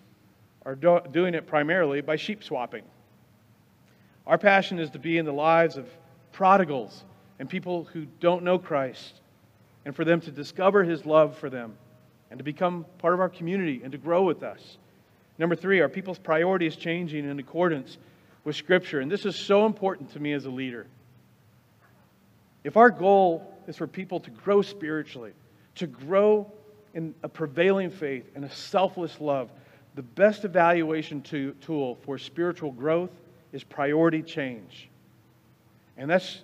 are 0.65 0.77
do- 0.77 1.01
doing 1.11 1.35
it 1.35 1.45
primarily 1.45 2.01
by 2.01 2.15
sheep 2.15 2.45
swapping. 2.45 2.85
Our 4.29 4.39
passion 4.39 4.79
is 4.79 4.91
to 4.91 5.01
be 5.01 5.19
in 5.19 5.27
the 5.27 5.33
lives 5.33 5.77
of 5.77 5.89
prodigals 6.31 7.03
and 7.41 7.49
people 7.49 7.83
who 7.93 8.07
don't 8.21 8.45
know 8.45 8.61
Christ, 8.61 9.21
and 9.85 9.95
for 9.95 10.05
them 10.05 10.21
to 10.21 10.31
discover 10.31 10.85
his 10.85 11.05
love 11.05 11.37
for 11.37 11.51
them 11.51 11.77
and 12.31 12.39
to 12.39 12.45
become 12.45 12.87
part 12.99 13.13
of 13.13 13.19
our 13.19 13.29
community 13.29 13.81
and 13.83 13.91
to 13.91 13.99
grow 13.99 14.23
with 14.23 14.45
us. 14.45 14.79
Number 15.39 15.57
three, 15.57 15.81
are 15.81 15.89
people's 15.89 16.19
priorities 16.19 16.77
changing 16.77 17.29
in 17.29 17.39
accordance 17.39 17.99
with 18.45 18.57
Scripture? 18.57 19.01
And 19.01 19.11
this 19.11 19.27
is 19.27 19.35
so 19.35 19.67
important 19.67 20.13
to 20.13 20.21
me 20.21 20.33
as 20.33 20.47
a 20.47 20.51
leader. 20.51 20.87
If 22.63 22.77
our 22.77 22.91
goal 22.91 23.53
is 23.67 23.77
for 23.77 23.87
people 23.87 24.21
to 24.21 24.31
grow 24.31 24.63
spiritually, 24.63 25.33
to 25.77 25.87
grow 25.87 26.51
in 26.95 27.15
a 27.23 27.29
prevailing 27.29 27.91
faith 27.91 28.31
and 28.35 28.45
a 28.45 28.51
selfless 28.51 29.21
love, 29.21 29.51
the 29.97 30.03
best 30.03 30.45
evaluation 30.45 31.21
to, 31.23 31.53
tool 31.61 31.99
for 32.05 32.17
spiritual 32.17 32.73
growth 32.73 33.11
is 33.53 33.63
priority 33.65 34.23
change. 34.23 34.89
And 35.97 36.11
that's, 36.11 36.41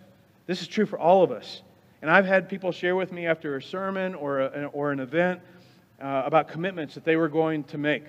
this 0.47 0.63
is 0.63 0.69
true 0.69 0.87
for 0.87 0.99
all 0.99 1.23
of 1.23 1.31
us. 1.31 1.63
And 2.03 2.11
I've 2.11 2.27
had 2.27 2.49
people 2.49 2.73
share 2.73 2.97
with 2.97 3.13
me 3.13 3.27
after 3.27 3.57
a 3.57 3.63
sermon 3.63 4.15
or, 4.15 4.41
a, 4.41 4.67
or 4.73 4.91
an 4.93 5.01
event 5.01 5.41
uh, 6.01 6.23
about 6.25 6.49
commitments 6.49 6.95
that 6.95 7.05
they 7.05 7.17
were 7.17 7.29
going 7.29 7.65
to 7.65 7.79
make 7.79 8.05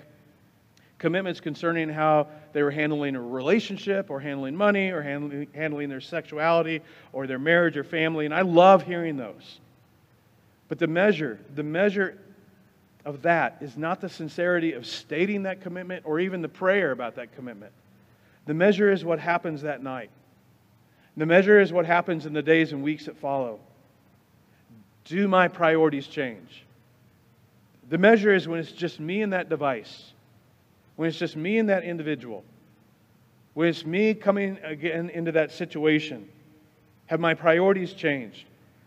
commitments 1.02 1.40
concerning 1.40 1.88
how 1.88 2.28
they 2.52 2.62
were 2.62 2.70
handling 2.70 3.16
a 3.16 3.20
relationship 3.20 4.08
or 4.08 4.20
handling 4.20 4.54
money 4.54 4.90
or 4.90 5.02
handling, 5.02 5.48
handling 5.52 5.88
their 5.88 6.00
sexuality 6.00 6.80
or 7.12 7.26
their 7.26 7.40
marriage 7.40 7.76
or 7.76 7.82
family. 7.82 8.24
And 8.24 8.32
I 8.32 8.42
love 8.42 8.84
hearing 8.84 9.16
those. 9.16 9.58
But 10.68 10.78
the 10.78 10.86
measure, 10.86 11.40
the 11.56 11.64
measure 11.64 12.18
of 13.04 13.20
that 13.22 13.58
is 13.60 13.76
not 13.76 14.00
the 14.00 14.08
sincerity 14.08 14.74
of 14.74 14.86
stating 14.86 15.42
that 15.42 15.60
commitment 15.60 16.06
or 16.06 16.20
even 16.20 16.40
the 16.40 16.48
prayer 16.48 16.92
about 16.92 17.16
that 17.16 17.34
commitment. 17.34 17.72
The 18.46 18.54
measure 18.54 18.90
is 18.90 19.04
what 19.04 19.18
happens 19.18 19.62
that 19.62 19.82
night. 19.82 20.10
The 21.16 21.26
measure 21.26 21.60
is 21.60 21.72
what 21.72 21.84
happens 21.84 22.26
in 22.26 22.32
the 22.32 22.42
days 22.42 22.72
and 22.72 22.80
weeks 22.82 23.06
that 23.06 23.16
follow. 23.16 23.58
Do 25.04 25.26
my 25.26 25.48
priorities 25.48 26.06
change? 26.06 26.64
The 27.90 27.98
measure 27.98 28.32
is 28.32 28.46
when 28.46 28.60
it's 28.60 28.70
just 28.70 29.00
me 29.00 29.20
and 29.20 29.32
that 29.32 29.48
device, 29.48 30.11
when 31.02 31.08
it's 31.08 31.18
just 31.18 31.34
me 31.34 31.58
and 31.58 31.68
that 31.68 31.82
individual, 31.82 32.44
when 33.54 33.66
it's 33.66 33.84
me 33.84 34.14
coming 34.14 34.56
again 34.62 35.10
into 35.10 35.32
that 35.32 35.50
situation. 35.50 36.28
Have 37.06 37.18
my 37.18 37.34
priorities 37.34 37.92
changed? 37.92 38.44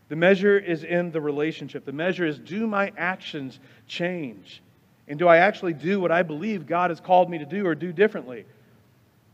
The 0.07 0.15
measure 0.15 0.57
is 0.57 0.85
in 0.85 1.11
the 1.11 1.19
relationship. 1.19 1.83
The 1.83 1.91
measure 1.91 2.25
is 2.25 2.39
do 2.39 2.67
my 2.67 2.93
actions 2.95 3.59
change? 3.85 4.61
And 5.09 5.19
do 5.19 5.27
I 5.27 5.39
actually 5.39 5.73
do 5.73 5.99
what 5.99 6.09
I 6.09 6.23
believe 6.23 6.67
God 6.67 6.89
has 6.89 7.01
called 7.01 7.29
me 7.29 7.37
to 7.37 7.45
do 7.45 7.67
or 7.67 7.75
do 7.75 7.91
differently? 7.91 8.45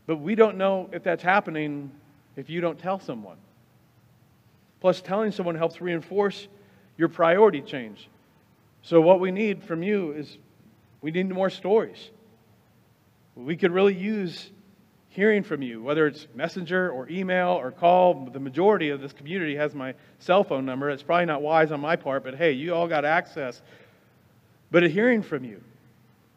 But 0.06 0.16
we 0.16 0.34
don't 0.34 0.56
know 0.56 0.90
if 0.92 1.04
that's 1.04 1.22
happening 1.22 1.92
if 2.34 2.50
you 2.50 2.60
don't 2.60 2.80
tell 2.80 2.98
someone. 2.98 3.36
Plus, 4.80 5.00
telling 5.00 5.30
someone 5.30 5.54
helps 5.54 5.80
reinforce 5.80 6.48
your 6.98 7.08
priority 7.08 7.60
change. 7.60 8.08
So, 8.82 9.00
what 9.00 9.20
we 9.20 9.30
need 9.30 9.62
from 9.62 9.84
you 9.84 10.10
is 10.14 10.36
we 11.00 11.12
need 11.12 11.28
more 11.28 11.48
stories. 11.48 12.10
We 13.34 13.56
could 13.56 13.72
really 13.72 13.94
use 13.94 14.50
hearing 15.08 15.42
from 15.42 15.62
you, 15.62 15.82
whether 15.82 16.06
it's 16.06 16.26
messenger 16.34 16.90
or 16.90 17.08
email 17.08 17.48
or 17.48 17.70
call. 17.70 18.30
The 18.32 18.40
majority 18.40 18.90
of 18.90 19.00
this 19.00 19.12
community 19.12 19.56
has 19.56 19.74
my 19.74 19.94
cell 20.18 20.44
phone 20.44 20.64
number. 20.64 20.90
It's 20.90 21.02
probably 21.02 21.26
not 21.26 21.42
wise 21.42 21.70
on 21.70 21.80
my 21.80 21.96
part, 21.96 22.24
but 22.24 22.34
hey, 22.34 22.52
you 22.52 22.74
all 22.74 22.88
got 22.88 23.04
access. 23.04 23.62
But 24.70 24.84
a 24.84 24.88
hearing 24.88 25.22
from 25.22 25.44
you, 25.44 25.62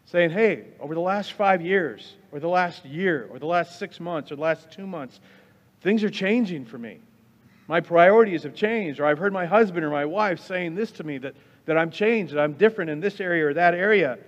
saying, 0.05 0.31
hey, 0.31 0.65
over 0.79 0.93
the 0.93 1.01
last 1.01 1.33
five 1.33 1.61
years, 1.61 2.15
or 2.31 2.39
the 2.39 2.49
last 2.49 2.85
year, 2.85 3.27
or 3.31 3.39
the 3.39 3.45
last 3.45 3.79
six 3.79 3.99
months, 3.99 4.31
or 4.31 4.35
the 4.35 4.41
last 4.41 4.71
two 4.71 4.85
months, 4.85 5.19
things 5.81 6.03
are 6.03 6.09
changing 6.09 6.65
for 6.65 6.77
me. 6.77 6.99
My 7.67 7.79
priorities 7.79 8.43
have 8.43 8.53
changed, 8.53 8.99
or 8.99 9.05
I've 9.05 9.17
heard 9.17 9.33
my 9.33 9.45
husband 9.45 9.85
or 9.85 9.89
my 9.89 10.05
wife 10.05 10.39
saying 10.39 10.75
this 10.75 10.91
to 10.91 11.03
me 11.03 11.17
that, 11.19 11.33
that 11.65 11.77
I'm 11.77 11.89
changed, 11.89 12.33
that 12.33 12.41
I'm 12.41 12.53
different 12.53 12.91
in 12.91 12.99
this 12.99 13.19
area 13.19 13.47
or 13.47 13.53
that 13.53 13.73
area. 13.73 14.19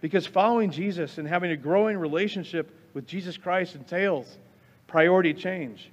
Because 0.00 0.26
following 0.26 0.70
Jesus 0.70 1.18
and 1.18 1.26
having 1.26 1.50
a 1.50 1.56
growing 1.56 1.98
relationship 1.98 2.70
with 2.94 3.06
Jesus 3.06 3.36
Christ 3.36 3.74
entails 3.74 4.38
priority 4.86 5.34
change. 5.34 5.90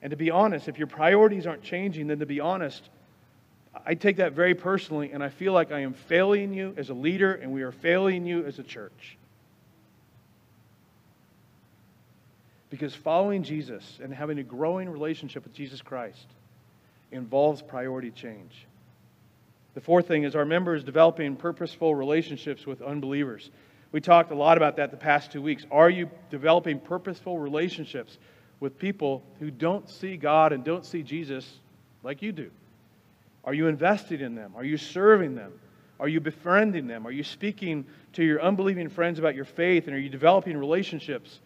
And 0.00 0.10
to 0.10 0.16
be 0.16 0.30
honest, 0.30 0.68
if 0.68 0.78
your 0.78 0.86
priorities 0.86 1.46
aren't 1.46 1.62
changing, 1.62 2.06
then 2.06 2.20
to 2.20 2.26
be 2.26 2.40
honest, 2.40 2.88
I 3.84 3.94
take 3.94 4.16
that 4.16 4.32
very 4.32 4.54
personally, 4.54 5.12
and 5.12 5.22
I 5.22 5.28
feel 5.28 5.52
like 5.52 5.72
I 5.72 5.80
am 5.80 5.92
failing 5.92 6.52
you 6.52 6.74
as 6.76 6.90
a 6.90 6.94
leader, 6.94 7.34
and 7.34 7.52
we 7.52 7.62
are 7.62 7.72
failing 7.72 8.26
you 8.26 8.44
as 8.44 8.58
a 8.58 8.62
church. 8.62 9.16
Because 12.70 12.94
following 12.94 13.42
Jesus 13.42 13.98
and 14.02 14.12
having 14.12 14.38
a 14.38 14.42
growing 14.42 14.88
relationship 14.88 15.44
with 15.44 15.54
Jesus 15.54 15.80
Christ 15.80 16.26
involves 17.10 17.62
priority 17.62 18.10
change. 18.10 18.66
The 19.78 19.84
fourth 19.84 20.08
thing 20.08 20.24
is 20.24 20.34
our 20.34 20.44
members 20.44 20.82
developing 20.82 21.36
purposeful 21.36 21.94
relationships 21.94 22.66
with 22.66 22.82
unbelievers. 22.82 23.52
We 23.92 24.00
talked 24.00 24.32
a 24.32 24.34
lot 24.34 24.56
about 24.56 24.74
that 24.78 24.90
the 24.90 24.96
past 24.96 25.30
two 25.30 25.40
weeks. 25.40 25.66
Are 25.70 25.88
you 25.88 26.10
developing 26.30 26.80
purposeful 26.80 27.38
relationships 27.38 28.18
with 28.58 28.76
people 28.76 29.22
who 29.38 29.52
don't 29.52 29.88
see 29.88 30.16
God 30.16 30.52
and 30.52 30.64
don't 30.64 30.84
see 30.84 31.04
Jesus 31.04 31.60
like 32.02 32.22
you 32.22 32.32
do? 32.32 32.50
Are 33.44 33.54
you 33.54 33.68
investing 33.68 34.18
in 34.18 34.34
them? 34.34 34.52
Are 34.56 34.64
you 34.64 34.78
serving 34.78 35.36
them? 35.36 35.52
Are 36.00 36.08
you 36.08 36.18
befriending 36.18 36.88
them? 36.88 37.06
Are 37.06 37.12
you 37.12 37.22
speaking 37.22 37.86
to 38.14 38.24
your 38.24 38.42
unbelieving 38.42 38.88
friends 38.88 39.20
about 39.20 39.36
your 39.36 39.44
faith? 39.44 39.86
And 39.86 39.94
are 39.94 40.00
you 40.00 40.08
developing 40.08 40.56
relationships 40.56 41.38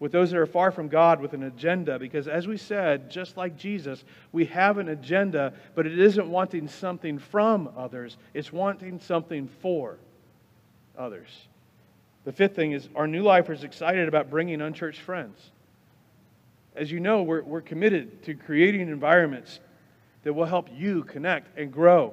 with 0.00 0.12
those 0.12 0.30
that 0.30 0.38
are 0.38 0.46
far 0.46 0.70
from 0.70 0.88
God 0.88 1.20
with 1.20 1.32
an 1.32 1.42
agenda? 1.44 1.98
Because 1.98 2.28
as 2.28 2.46
we 2.46 2.56
said, 2.56 3.10
just 3.10 3.36
like 3.36 3.56
Jesus, 3.56 4.04
we 4.32 4.44
have 4.46 4.78
an 4.78 4.88
agenda, 4.88 5.52
but 5.74 5.86
it 5.86 5.98
isn't 5.98 6.28
wanting 6.28 6.68
something 6.68 7.18
from 7.18 7.68
others, 7.76 8.16
it's 8.34 8.52
wanting 8.52 9.00
something 9.00 9.48
for 9.60 9.98
others. 10.96 11.28
The 12.24 12.32
fifth 12.32 12.54
thing 12.54 12.72
is 12.72 12.88
our 12.94 13.06
new 13.06 13.22
lifers 13.22 13.64
excited 13.64 14.06
about 14.08 14.30
bringing 14.30 14.60
unchurched 14.60 15.00
friends. 15.00 15.50
As 16.76 16.92
you 16.92 17.00
know, 17.00 17.22
we're, 17.22 17.42
we're 17.42 17.60
committed 17.60 18.22
to 18.24 18.34
creating 18.34 18.82
environments 18.82 19.60
that 20.22 20.32
will 20.32 20.44
help 20.44 20.68
you 20.72 21.04
connect 21.04 21.58
and 21.58 21.72
grow. 21.72 22.12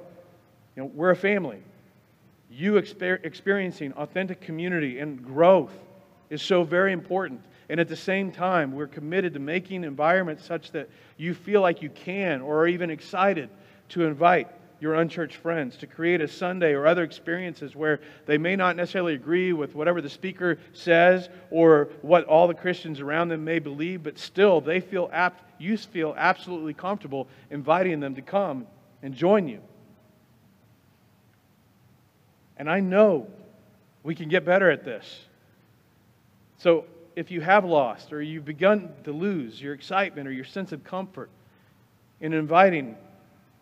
You 0.74 0.82
know, 0.82 0.90
we're 0.94 1.10
a 1.10 1.16
family. 1.16 1.62
You 2.50 2.74
exper- 2.74 3.24
experiencing 3.24 3.92
authentic 3.92 4.40
community 4.40 4.98
and 4.98 5.22
growth 5.24 5.72
is 6.30 6.42
so 6.42 6.64
very 6.64 6.92
important. 6.92 7.42
And 7.68 7.80
at 7.80 7.88
the 7.88 7.96
same 7.96 8.30
time, 8.30 8.72
we're 8.72 8.86
committed 8.86 9.34
to 9.34 9.40
making 9.40 9.84
environments 9.84 10.44
such 10.44 10.70
that 10.72 10.88
you 11.16 11.34
feel 11.34 11.60
like 11.60 11.82
you 11.82 11.90
can 11.90 12.40
or 12.40 12.60
are 12.60 12.68
even 12.68 12.90
excited 12.90 13.48
to 13.90 14.04
invite 14.04 14.48
your 14.78 14.94
unchurched 14.94 15.36
friends, 15.36 15.76
to 15.78 15.86
create 15.86 16.20
a 16.20 16.28
Sunday 16.28 16.72
or 16.72 16.86
other 16.86 17.02
experiences 17.02 17.74
where 17.74 18.00
they 18.26 18.36
may 18.36 18.54
not 18.54 18.76
necessarily 18.76 19.14
agree 19.14 19.52
with 19.52 19.74
whatever 19.74 20.02
the 20.02 20.10
speaker 20.10 20.58
says 20.74 21.30
or 21.50 21.88
what 22.02 22.24
all 22.24 22.46
the 22.46 22.54
Christians 22.54 23.00
around 23.00 23.28
them 23.28 23.42
may 23.42 23.58
believe, 23.58 24.02
but 24.02 24.18
still 24.18 24.60
they 24.60 24.80
feel 24.80 25.08
apt, 25.12 25.42
you 25.58 25.78
feel 25.78 26.14
absolutely 26.16 26.74
comfortable 26.74 27.26
inviting 27.50 28.00
them 28.00 28.14
to 28.14 28.22
come 28.22 28.66
and 29.02 29.14
join 29.14 29.48
you. 29.48 29.60
And 32.58 32.70
I 32.70 32.80
know 32.80 33.28
we 34.02 34.14
can 34.14 34.28
get 34.28 34.44
better 34.44 34.70
at 34.70 34.84
this. 34.84 35.20
So 36.58 36.84
if 37.16 37.30
you 37.30 37.40
have 37.40 37.64
lost 37.64 38.12
or 38.12 38.22
you've 38.22 38.44
begun 38.44 38.92
to 39.04 39.10
lose 39.10 39.60
your 39.60 39.72
excitement 39.72 40.28
or 40.28 40.32
your 40.32 40.44
sense 40.44 40.70
of 40.72 40.84
comfort 40.84 41.30
in 42.20 42.34
inviting 42.34 42.94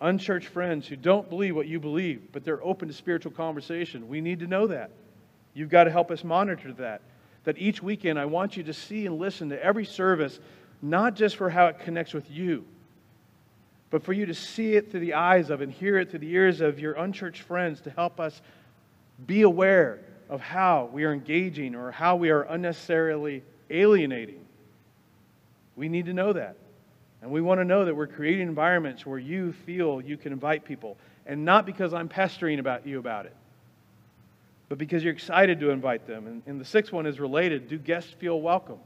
unchurched 0.01 0.49
friends 0.49 0.87
who 0.89 0.97
don't 0.97 1.31
believe 1.31 1.55
what 1.55 1.69
you 1.69 1.79
believe, 1.79 2.21
but 2.33 2.45
they're 2.45 2.63
open 2.63 2.89
to 2.89 2.95
spiritual 2.95 3.31
conversation. 3.31 4.09
We 4.09 4.21
need 4.21 4.41
to 4.41 4.49
know 4.49 4.67
that. 4.67 4.91
You've 5.55 5.71
got 5.71 5.85
to 5.85 5.91
help 5.91 6.11
us 6.11 6.25
monitor 6.25 6.73
that. 6.75 7.01
That 7.45 7.57
each 7.59 7.81
weekend, 7.81 8.19
I 8.19 8.25
want 8.25 8.57
you 8.57 8.65
to 8.65 8.75
see 8.75 9.07
and 9.07 9.19
listen 9.19 9.51
to 9.51 9.65
every 9.65 9.85
service, 9.85 10.41
not 10.83 11.15
just 11.15 11.37
for 11.37 11.49
how 11.49 11.67
it 11.67 11.79
connects 11.79 12.13
with 12.13 12.29
you, 12.31 12.65
but 13.91 14.03
for 14.03 14.13
you 14.13 14.27
to 14.27 14.35
see 14.35 14.75
it 14.75 14.91
through 14.91 15.01
the 15.01 15.15
eyes 15.15 15.51
of 15.51 15.61
and 15.61 15.71
hear 15.71 15.99
it 15.99 16.11
through 16.11 16.21
the 16.21 16.33
ears 16.33 16.61
of 16.61 16.81
your 16.81 16.95
unchurched 16.95 17.43
friends 17.43 17.81
to 17.83 17.91
help 17.91 18.19
us 18.19 18.43
be 19.27 19.43
aware 19.43 20.01
of 20.35 20.41
how 20.41 20.91
we 20.93 21.05
are 21.05 21.13
engaging 21.13 21.77
or 21.77 21.93
how 21.93 22.17
we 22.17 22.31
are 22.31 22.43
unnecessarily 22.43 23.43
alienating. 23.71 24.45
We 25.77 25.89
need 25.89 26.07
to 26.07 26.13
know 26.13 26.33
that. 26.33 26.57
And 27.23 27.31
we 27.31 27.41
want 27.41 27.61
to 27.61 27.65
know 27.65 27.85
that 27.85 27.95
we're 27.95 28.09
creating 28.09 28.49
environments 28.49 29.07
where 29.07 29.19
you 29.19 29.53
feel 29.53 30.01
you 30.01 30.17
can 30.17 30.33
invite 30.33 30.65
people. 30.65 30.97
And 31.25 31.45
not 31.45 31.67
because 31.67 31.95
I'm 31.95 32.09
pestering 32.09 32.59
about 32.59 32.85
you 32.85 32.99
about 32.99 33.27
it, 33.27 33.37
but 34.69 34.77
because 34.77 35.05
you're 35.05 35.13
excited 35.13 35.61
to 35.61 35.71
invite 35.71 36.05
them. 36.07 36.27
And, 36.27 36.43
and 36.47 36.61
the 36.61 36.65
sixth 36.65 36.93
one 36.93 37.07
is 37.07 37.21
related 37.21 37.69
do 37.69 37.79
guests 37.79 38.13
feel 38.13 38.41
welcome? 38.41 38.79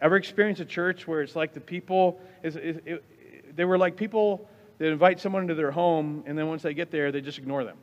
Ever 0.00 0.16
experience 0.16 0.60
a 0.60 0.64
church 0.64 1.08
where 1.08 1.22
it's 1.22 1.34
like 1.34 1.52
the 1.54 1.60
people, 1.60 2.20
is, 2.44 2.54
is, 2.54 2.76
it, 2.86 3.56
they 3.56 3.64
were 3.64 3.78
like 3.78 3.96
people 3.96 4.48
that 4.78 4.86
invite 4.86 5.18
someone 5.18 5.42
into 5.42 5.56
their 5.56 5.72
home, 5.72 6.22
and 6.26 6.38
then 6.38 6.46
once 6.46 6.62
they 6.62 6.72
get 6.72 6.92
there, 6.92 7.10
they 7.10 7.20
just 7.20 7.38
ignore 7.38 7.64
them? 7.64 7.76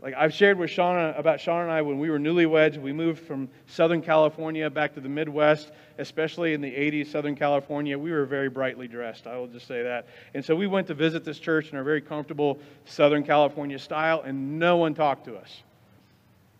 Like 0.00 0.14
I've 0.14 0.34
shared 0.34 0.58
with 0.58 0.70
Shauna 0.70 1.18
about 1.18 1.38
Shauna 1.38 1.62
and 1.62 1.70
I 1.70 1.80
when 1.80 1.98
we 1.98 2.10
were 2.10 2.18
newlyweds, 2.18 2.80
we 2.80 2.92
moved 2.92 3.26
from 3.26 3.48
Southern 3.66 4.02
California 4.02 4.68
back 4.68 4.92
to 4.94 5.00
the 5.00 5.08
Midwest, 5.08 5.72
especially 5.98 6.52
in 6.52 6.60
the 6.60 6.70
80s, 6.70 7.06
Southern 7.06 7.34
California. 7.34 7.98
We 7.98 8.12
were 8.12 8.26
very 8.26 8.50
brightly 8.50 8.88
dressed, 8.88 9.26
I 9.26 9.38
will 9.38 9.46
just 9.46 9.66
say 9.66 9.82
that. 9.82 10.06
And 10.34 10.44
so 10.44 10.54
we 10.54 10.66
went 10.66 10.86
to 10.88 10.94
visit 10.94 11.24
this 11.24 11.38
church 11.38 11.70
in 11.70 11.78
our 11.78 11.84
very 11.84 12.02
comfortable 12.02 12.58
Southern 12.84 13.24
California 13.24 13.78
style, 13.78 14.22
and 14.22 14.58
no 14.58 14.76
one 14.76 14.94
talked 14.94 15.24
to 15.26 15.36
us. 15.36 15.62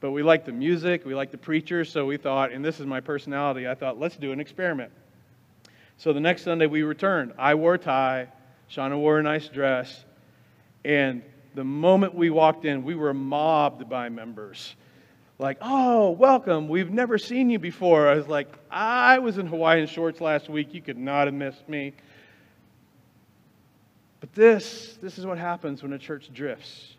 But 0.00 0.12
we 0.12 0.22
liked 0.22 0.46
the 0.46 0.52
music, 0.52 1.04
we 1.04 1.14
liked 1.14 1.32
the 1.32 1.38
preachers, 1.38 1.90
so 1.90 2.06
we 2.06 2.16
thought, 2.16 2.52
and 2.52 2.64
this 2.64 2.80
is 2.80 2.86
my 2.86 3.00
personality, 3.00 3.68
I 3.68 3.74
thought, 3.74 4.00
let's 4.00 4.16
do 4.16 4.32
an 4.32 4.40
experiment. 4.40 4.92
So 5.98 6.14
the 6.14 6.20
next 6.20 6.42
Sunday 6.42 6.66
we 6.66 6.82
returned. 6.82 7.34
I 7.38 7.54
wore 7.54 7.74
a 7.74 7.78
tie, 7.78 8.28
Shauna 8.70 8.98
wore 8.98 9.18
a 9.18 9.22
nice 9.22 9.48
dress, 9.48 10.04
and 10.84 11.22
the 11.56 11.64
moment 11.64 12.14
we 12.14 12.28
walked 12.28 12.66
in, 12.66 12.84
we 12.84 12.94
were 12.94 13.14
mobbed 13.14 13.88
by 13.88 14.10
members. 14.10 14.76
Like, 15.38 15.56
oh, 15.62 16.10
welcome. 16.10 16.68
We've 16.68 16.90
never 16.90 17.16
seen 17.16 17.48
you 17.48 17.58
before. 17.58 18.08
I 18.08 18.14
was 18.14 18.28
like, 18.28 18.48
I 18.70 19.18
was 19.18 19.38
in 19.38 19.46
Hawaiian 19.46 19.86
shorts 19.86 20.20
last 20.20 20.50
week. 20.50 20.74
You 20.74 20.82
could 20.82 20.98
not 20.98 21.26
have 21.26 21.34
missed 21.34 21.66
me. 21.66 21.94
But 24.20 24.34
this, 24.34 24.98
this 25.00 25.16
is 25.16 25.24
what 25.24 25.38
happens 25.38 25.82
when 25.82 25.94
a 25.94 25.98
church 25.98 26.30
drifts. 26.32 26.96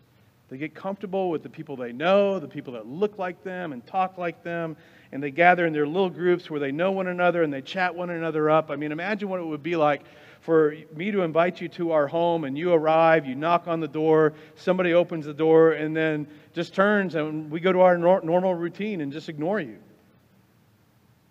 They 0.48 0.56
get 0.56 0.74
comfortable 0.74 1.30
with 1.30 1.44
the 1.44 1.48
people 1.48 1.76
they 1.76 1.92
know, 1.92 2.40
the 2.40 2.48
people 2.48 2.72
that 2.72 2.86
look 2.86 3.16
like 3.16 3.44
them 3.44 3.72
and 3.72 3.86
talk 3.86 4.18
like 4.18 4.42
them, 4.42 4.76
and 5.12 5.22
they 5.22 5.30
gather 5.30 5.66
in 5.66 5.72
their 5.72 5.86
little 5.86 6.10
groups 6.10 6.50
where 6.50 6.58
they 6.58 6.72
know 6.72 6.90
one 6.90 7.06
another 7.06 7.44
and 7.44 7.52
they 7.52 7.62
chat 7.62 7.94
one 7.94 8.10
another 8.10 8.50
up. 8.50 8.72
I 8.72 8.76
mean, 8.76 8.90
imagine 8.90 9.28
what 9.28 9.38
it 9.38 9.46
would 9.46 9.62
be 9.62 9.76
like 9.76 10.02
for 10.48 10.74
me 10.96 11.10
to 11.10 11.20
invite 11.20 11.60
you 11.60 11.68
to 11.68 11.92
our 11.92 12.06
home 12.06 12.44
and 12.44 12.56
you 12.56 12.72
arrive, 12.72 13.26
you 13.26 13.34
knock 13.34 13.68
on 13.68 13.80
the 13.80 13.86
door, 13.86 14.32
somebody 14.54 14.94
opens 14.94 15.26
the 15.26 15.34
door, 15.34 15.72
and 15.72 15.94
then 15.94 16.26
just 16.54 16.74
turns 16.74 17.16
and 17.16 17.50
we 17.50 17.60
go 17.60 17.70
to 17.70 17.80
our 17.80 17.98
nor- 17.98 18.22
normal 18.22 18.54
routine 18.54 19.02
and 19.02 19.12
just 19.12 19.28
ignore 19.28 19.60
you. 19.60 19.76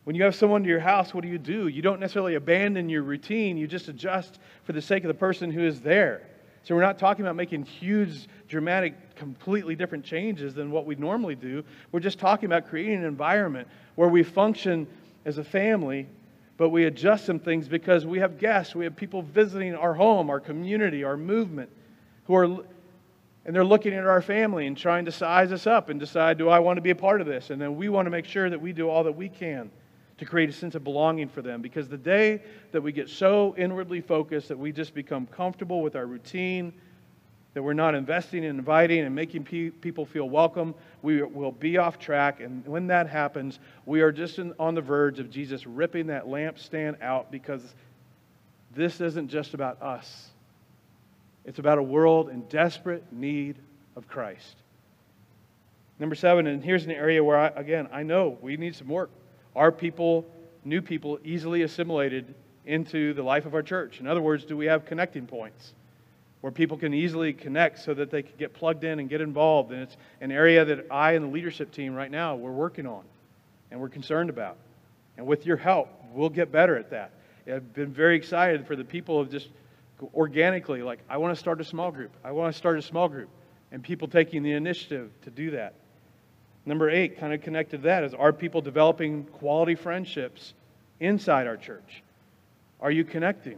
When 0.04 0.16
you 0.16 0.22
have 0.22 0.36
someone 0.36 0.62
to 0.62 0.70
your 0.70 0.80
house, 0.80 1.16
what 1.16 1.24
do 1.24 1.30
you 1.30 1.40
do? 1.40 1.68
You 1.68 1.82
don't 1.82 2.00
necessarily 2.00 2.36
abandon 2.36 2.90
your 2.90 3.02
routine, 3.02 3.58
you 3.58 3.66
just 3.66 3.88
adjust 3.88 4.38
for 4.66 4.74
the 4.74 4.84
sake 4.84 5.04
of 5.04 5.08
the 5.08 5.16
person 5.16 5.50
who 5.50 5.66
is 5.66 5.82
there. 5.82 6.22
So 6.62 6.76
we're 6.76 6.82
not 6.82 7.00
talking 7.00 7.26
about 7.26 7.36
making 7.36 7.64
huge, 7.64 8.28
dramatic, 8.48 9.16
completely 9.16 9.74
different 9.74 10.06
changes 10.06 10.54
than 10.54 10.70
what 10.70 10.86
we 10.86 10.94
normally 10.94 11.34
do. 11.34 11.64
We're 11.92 12.02
just 12.02 12.20
talking 12.20 12.46
about 12.46 12.68
creating 12.68 13.00
an 13.00 13.06
environment 13.06 13.68
where 13.96 14.10
we 14.10 14.22
function 14.22 14.86
as 15.26 15.40
a 15.40 15.44
family, 15.44 16.06
but 16.58 16.70
we 16.70 16.86
adjust 16.86 17.26
some 17.26 17.40
things 17.40 17.68
because 17.68 18.06
we 18.06 18.20
have 18.20 18.40
guests, 18.40 18.76
we 18.76 18.84
have 18.84 18.96
people 18.96 19.22
visiting 19.22 19.76
our 19.76 19.94
home, 19.94 20.30
our 20.30 20.40
community, 20.40 21.04
our 21.04 21.16
movement, 21.16 21.70
who 22.26 22.36
are, 22.36 22.46
and 22.46 23.56
they're 23.56 23.64
looking 23.64 23.94
at 23.94 24.06
our 24.06 24.22
family 24.22 24.68
and 24.68 24.76
trying 24.76 25.06
to 25.06 25.12
size 25.12 25.52
us 25.52 25.68
up 25.68 25.90
and 25.90 26.00
decide, 26.00 26.38
do 26.38 26.50
I 26.50 26.60
want 26.60 26.78
to 26.78 26.82
be 26.82 26.90
a 26.90 26.96
part 26.96 27.22
of 27.22 27.28
this? 27.28 27.52
And 27.52 27.62
then 27.62 27.78
we 27.78 27.90
want 27.90 28.08
to 28.08 28.10
make 28.10 28.26
sure 28.26 28.50
that 28.50 28.60
we 28.60 28.74
do 28.74 28.90
all 28.90 29.04
that 29.04 29.16
we 29.16 29.30
can 29.30 29.70
to 30.18 30.26
create 30.26 30.50
a 30.50 30.54
sense 30.54 30.74
of 30.74 30.84
belonging 30.84 31.30
for 31.30 31.44
them. 31.44 31.62
Because 31.62 31.88
the 31.88 31.98
day 31.98 32.42
that 32.72 32.82
we 32.82 32.92
get 32.92 33.08
so 33.08 33.56
inwardly 33.58 34.02
focused 34.02 34.48
that 34.48 34.58
we 34.58 34.72
just 34.72 34.94
become 34.94 35.28
comfortable 35.28 35.82
with 35.82 35.96
our 35.96 36.08
routine, 36.08 36.74
that 37.58 37.64
we're 37.64 37.74
not 37.74 37.96
investing 37.96 38.44
in 38.44 38.60
inviting 38.60 39.00
and 39.00 39.16
making 39.16 39.44
pe- 39.44 39.72
people 39.72 40.06
feel 40.06 40.30
welcome, 40.30 40.76
we 41.02 41.24
will 41.24 41.52
be 41.52 41.80
off 41.80 41.98
track. 41.98 42.40
And 42.40 42.64
when 42.68 42.86
that 42.86 43.10
happens, 43.10 43.58
we 43.88 44.02
are 44.02 44.12
just 44.12 44.38
in, 44.38 44.54
on 44.60 44.76
the 44.76 44.82
verge 44.82 45.18
of 45.18 45.32
Jesus 45.32 45.66
ripping 45.66 46.06
that 46.06 46.26
lampstand 46.26 47.02
out 47.02 47.32
because 47.32 47.74
this 48.76 49.02
isn't 49.02 49.30
just 49.30 49.56
about 49.56 49.82
us. 49.82 50.30
It's 51.46 51.58
about 51.58 51.80
a 51.80 51.82
world 51.82 52.30
in 52.30 52.42
desperate 52.42 53.12
need 53.12 53.56
of 53.96 54.08
Christ. 54.08 54.58
Number 55.98 56.14
seven, 56.14 56.46
and 56.46 56.64
here's 56.64 56.86
an 56.86 56.92
area 56.92 57.24
where, 57.24 57.40
I, 57.40 57.48
again, 57.56 57.88
I 57.92 58.04
know 58.04 58.38
we 58.40 58.56
need 58.58 58.76
some 58.76 58.88
work. 58.88 59.10
Are 59.56 59.72
people, 59.72 60.28
new 60.64 60.84
people, 60.84 61.18
easily 61.24 61.64
assimilated 61.64 62.36
into 62.68 63.16
the 63.16 63.24
life 63.24 63.48
of 63.48 63.56
our 63.56 63.64
church? 63.64 64.00
In 64.00 64.06
other 64.06 64.22
words, 64.22 64.46
do 64.46 64.56
we 64.56 64.68
have 64.68 64.86
connecting 64.86 65.26
points 65.26 65.74
where 66.42 66.52
people 66.52 66.78
can 66.78 66.94
easily 66.94 67.34
connect 67.34 67.80
so 67.80 67.94
that 67.94 68.12
they 68.12 68.22
can 68.22 68.34
get 68.38 68.54
plugged 68.54 68.84
in 68.84 69.00
and 69.00 69.10
get 69.10 69.22
involved? 69.22 69.72
And 69.72 69.82
it's 69.82 69.98
an 70.22 70.32
area 70.32 70.64
that 70.66 70.86
I 70.92 71.14
and 71.14 71.26
the 71.26 71.30
leadership 71.30 71.72
team 71.72 71.94
right 71.94 72.12
now 72.12 72.36
we're 72.36 72.52
working 72.52 72.86
on 72.86 73.04
and 73.72 73.80
we're 73.80 73.90
concerned 73.90 74.30
about. 74.30 74.58
And 75.18 75.26
with 75.26 75.46
your 75.46 75.58
help, 75.58 75.90
we'll 76.14 76.30
get 76.30 76.52
better 76.52 76.78
at 76.78 76.92
that. 76.92 77.12
I've 77.52 77.74
been 77.74 77.94
very 77.94 78.16
excited 78.16 78.68
for 78.68 78.76
the 78.76 78.84
people 78.84 79.20
of 79.20 79.32
just 79.32 79.50
organically, 80.14 80.84
like, 80.84 81.00
I 81.10 81.18
want 81.18 81.34
to 81.34 81.40
start 81.40 81.60
a 81.62 81.64
small 81.64 81.92
group. 81.92 82.12
I 82.24 82.32
want 82.32 82.54
to 82.54 82.58
start 82.58 82.78
a 82.78 82.82
small 82.82 83.10
group. 83.10 83.30
And 83.72 83.84
people 83.84 84.08
taking 84.08 84.44
the 84.44 84.52
initiative 84.52 85.10
to 85.24 85.30
do 85.30 85.52
that. 85.52 85.74
Number 86.66 86.90
eight, 86.90 87.18
kind 87.18 87.34
of 87.34 87.42
connected 87.42 87.78
to 87.78 87.84
that, 87.84 88.04
is 88.04 88.14
are 88.14 88.34
people 88.34 88.62
developing 88.62 89.24
quality 89.26 89.76
friendships 89.76 90.54
inside 91.00 91.48
our 91.48 91.58
church? 91.58 92.04
Are 92.82 92.92
you 92.92 93.04
connecting? 93.04 93.58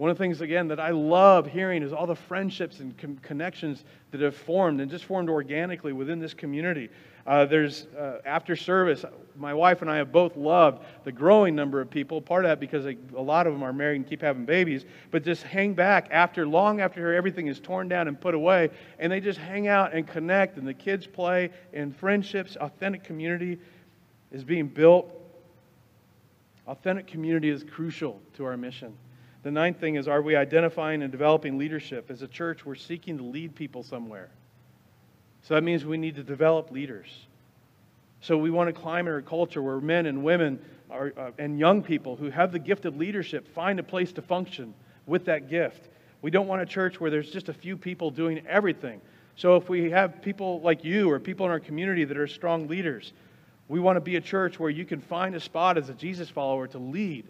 One 0.00 0.08
of 0.08 0.16
the 0.16 0.24
things, 0.24 0.40
again, 0.40 0.68
that 0.68 0.80
I 0.80 0.92
love 0.92 1.46
hearing 1.46 1.82
is 1.82 1.92
all 1.92 2.06
the 2.06 2.16
friendships 2.16 2.80
and 2.80 2.96
con- 2.96 3.20
connections 3.22 3.84
that 4.12 4.22
have 4.22 4.34
formed 4.34 4.80
and 4.80 4.90
just 4.90 5.04
formed 5.04 5.28
organically 5.28 5.92
within 5.92 6.18
this 6.18 6.32
community. 6.32 6.88
Uh, 7.26 7.44
there's, 7.44 7.84
uh, 7.98 8.22
after 8.24 8.56
service, 8.56 9.04
my 9.36 9.52
wife 9.52 9.82
and 9.82 9.90
I 9.90 9.98
have 9.98 10.10
both 10.10 10.38
loved 10.38 10.82
the 11.04 11.12
growing 11.12 11.54
number 11.54 11.82
of 11.82 11.90
people. 11.90 12.18
Part 12.22 12.46
of 12.46 12.48
that 12.48 12.60
because 12.60 12.86
a 12.86 12.96
lot 13.20 13.46
of 13.46 13.52
them 13.52 13.62
are 13.62 13.74
married 13.74 13.96
and 13.96 14.08
keep 14.08 14.22
having 14.22 14.46
babies, 14.46 14.86
but 15.10 15.22
just 15.22 15.42
hang 15.42 15.74
back 15.74 16.08
after, 16.10 16.46
long 16.46 16.80
after 16.80 17.12
everything 17.12 17.48
is 17.48 17.60
torn 17.60 17.86
down 17.86 18.08
and 18.08 18.18
put 18.18 18.32
away, 18.32 18.70
and 19.00 19.12
they 19.12 19.20
just 19.20 19.38
hang 19.38 19.68
out 19.68 19.92
and 19.92 20.06
connect, 20.06 20.56
and 20.56 20.66
the 20.66 20.72
kids 20.72 21.06
play, 21.06 21.50
and 21.74 21.94
friendships, 21.94 22.56
authentic 22.56 23.04
community 23.04 23.58
is 24.32 24.44
being 24.44 24.66
built. 24.66 25.12
Authentic 26.66 27.06
community 27.06 27.50
is 27.50 27.62
crucial 27.64 28.18
to 28.38 28.46
our 28.46 28.56
mission. 28.56 28.96
The 29.42 29.50
ninth 29.50 29.80
thing 29.80 29.94
is 29.94 30.06
are 30.06 30.22
we 30.22 30.36
identifying 30.36 31.02
and 31.02 31.10
developing 31.10 31.58
leadership? 31.58 32.10
As 32.10 32.22
a 32.22 32.28
church, 32.28 32.64
we're 32.66 32.74
seeking 32.74 33.16
to 33.18 33.24
lead 33.24 33.54
people 33.54 33.82
somewhere. 33.82 34.28
So 35.42 35.54
that 35.54 35.62
means 35.62 35.84
we 35.84 35.96
need 35.96 36.16
to 36.16 36.22
develop 36.22 36.70
leaders. 36.70 37.08
So 38.20 38.36
we 38.36 38.50
want 38.50 38.68
a 38.68 38.72
climate 38.72 39.14
or 39.14 39.22
culture 39.22 39.62
where 39.62 39.80
men 39.80 40.04
and 40.04 40.22
women 40.22 40.60
are, 40.90 41.12
uh, 41.16 41.30
and 41.38 41.58
young 41.58 41.82
people 41.82 42.16
who 42.16 42.28
have 42.28 42.52
the 42.52 42.58
gift 42.58 42.84
of 42.84 42.96
leadership 42.96 43.48
find 43.54 43.80
a 43.80 43.82
place 43.82 44.12
to 44.12 44.22
function 44.22 44.74
with 45.06 45.24
that 45.24 45.48
gift. 45.48 45.88
We 46.20 46.30
don't 46.30 46.46
want 46.46 46.60
a 46.60 46.66
church 46.66 47.00
where 47.00 47.10
there's 47.10 47.30
just 47.30 47.48
a 47.48 47.54
few 47.54 47.78
people 47.78 48.10
doing 48.10 48.46
everything. 48.46 49.00
So 49.36 49.56
if 49.56 49.70
we 49.70 49.90
have 49.90 50.20
people 50.20 50.60
like 50.60 50.84
you 50.84 51.10
or 51.10 51.18
people 51.18 51.46
in 51.46 51.52
our 51.52 51.60
community 51.60 52.04
that 52.04 52.18
are 52.18 52.26
strong 52.26 52.68
leaders, 52.68 53.14
we 53.68 53.80
want 53.80 53.96
to 53.96 54.00
be 54.00 54.16
a 54.16 54.20
church 54.20 54.60
where 54.60 54.68
you 54.68 54.84
can 54.84 55.00
find 55.00 55.34
a 55.34 55.40
spot 55.40 55.78
as 55.78 55.88
a 55.88 55.94
Jesus 55.94 56.28
follower 56.28 56.66
to 56.66 56.78
lead 56.78 57.24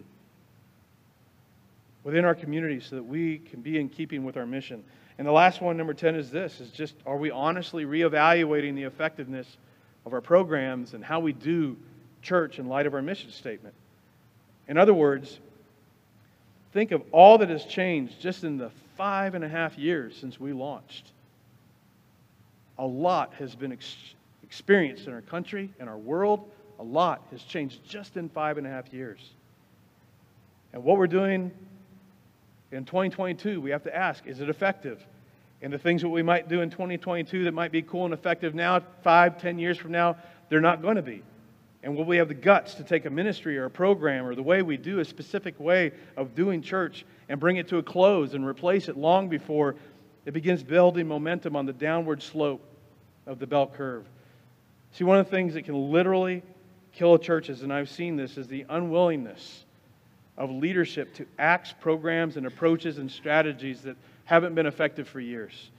within 2.03 2.25
our 2.25 2.35
community 2.35 2.79
so 2.79 2.95
that 2.95 3.03
we 3.03 3.37
can 3.37 3.61
be 3.61 3.79
in 3.79 3.89
keeping 3.89 4.23
with 4.23 4.37
our 4.37 4.45
mission. 4.45 4.83
And 5.17 5.27
the 5.27 5.31
last 5.31 5.61
one, 5.61 5.77
number 5.77 5.93
10, 5.93 6.15
is 6.15 6.31
this 6.31 6.59
is 6.59 6.71
just 6.71 6.95
are 7.05 7.17
we 7.17 7.31
honestly 7.31 7.85
reevaluating 7.85 8.75
the 8.75 8.83
effectiveness 8.83 9.57
of 10.05 10.13
our 10.13 10.21
programs 10.21 10.93
and 10.93 11.03
how 11.03 11.19
we 11.19 11.33
do 11.33 11.77
church 12.21 12.59
in 12.59 12.67
light 12.67 12.87
of 12.87 12.93
our 12.93 13.01
mission 13.01 13.31
statement? 13.31 13.75
In 14.67 14.77
other 14.77 14.93
words, 14.93 15.39
think 16.73 16.91
of 16.91 17.03
all 17.11 17.37
that 17.39 17.49
has 17.49 17.65
changed 17.65 18.19
just 18.19 18.43
in 18.43 18.57
the 18.57 18.71
five 18.97 19.35
and 19.35 19.43
a 19.43 19.49
half 19.49 19.77
years 19.77 20.15
since 20.15 20.39
we 20.39 20.53
launched. 20.53 21.11
A 22.77 22.85
lot 22.85 23.33
has 23.35 23.53
been 23.53 23.71
ex- 23.71 23.95
experienced 24.43 25.07
in 25.07 25.13
our 25.13 25.21
country 25.21 25.71
and 25.79 25.87
our 25.89 25.97
world. 25.97 26.49
A 26.79 26.83
lot 26.83 27.21
has 27.31 27.43
changed 27.43 27.83
just 27.87 28.17
in 28.17 28.29
five 28.29 28.57
and 28.57 28.65
a 28.65 28.69
half 28.69 28.91
years. 28.91 29.19
And 30.73 30.83
what 30.83 30.97
we're 30.97 31.07
doing 31.07 31.51
in 32.71 32.85
2022, 32.85 33.59
we 33.59 33.71
have 33.71 33.83
to 33.83 33.95
ask 33.95 34.25
is 34.25 34.39
it 34.39 34.49
effective? 34.49 35.05
And 35.61 35.71
the 35.71 35.77
things 35.77 36.01
that 36.01 36.09
we 36.09 36.23
might 36.23 36.49
do 36.49 36.61
in 36.61 36.71
2022 36.71 37.43
that 37.43 37.53
might 37.53 37.71
be 37.71 37.83
cool 37.83 38.05
and 38.05 38.13
effective 38.13 38.55
now, 38.55 38.81
five, 39.03 39.39
ten 39.39 39.59
years 39.59 39.77
from 39.77 39.91
now, 39.91 40.17
they're 40.49 40.59
not 40.59 40.81
going 40.81 40.95
to 40.95 41.03
be. 41.03 41.21
And 41.83 41.95
will 41.95 42.05
we 42.05 42.17
have 42.17 42.27
the 42.27 42.33
guts 42.33 42.75
to 42.75 42.83
take 42.83 43.05
a 43.05 43.09
ministry 43.09 43.57
or 43.57 43.65
a 43.65 43.69
program 43.69 44.25
or 44.25 44.35
the 44.35 44.43
way 44.43 44.61
we 44.61 44.77
do 44.77 44.99
a 44.99 45.05
specific 45.05 45.59
way 45.59 45.91
of 46.15 46.35
doing 46.35 46.61
church 46.61 47.05
and 47.29 47.39
bring 47.39 47.57
it 47.57 47.67
to 47.69 47.77
a 47.77 47.83
close 47.83 48.33
and 48.33 48.45
replace 48.45 48.87
it 48.87 48.97
long 48.97 49.29
before 49.29 49.75
it 50.25 50.31
begins 50.31 50.63
building 50.63 51.07
momentum 51.07 51.55
on 51.55 51.65
the 51.65 51.73
downward 51.73 52.21
slope 52.21 52.61
of 53.25 53.39
the 53.39 53.47
bell 53.47 53.67
curve? 53.67 54.05
See, 54.93 55.03
one 55.03 55.19
of 55.19 55.25
the 55.25 55.31
things 55.31 55.53
that 55.53 55.65
can 55.65 55.91
literally 55.91 56.43
kill 56.93 57.17
churches, 57.17 57.63
and 57.63 57.71
I've 57.71 57.89
seen 57.89 58.15
this, 58.15 58.37
is 58.37 58.47
the 58.47 58.65
unwillingness 58.69 59.65
of 60.41 60.49
leadership 60.49 61.13
to 61.13 61.27
acts, 61.37 61.71
programs 61.79 62.35
and 62.35 62.47
approaches 62.47 62.97
and 62.97 63.11
strategies 63.11 63.83
that 63.83 63.95
haven't 64.25 64.55
been 64.55 64.65
effective 64.65 65.07
for 65.07 65.19
years. 65.19 65.69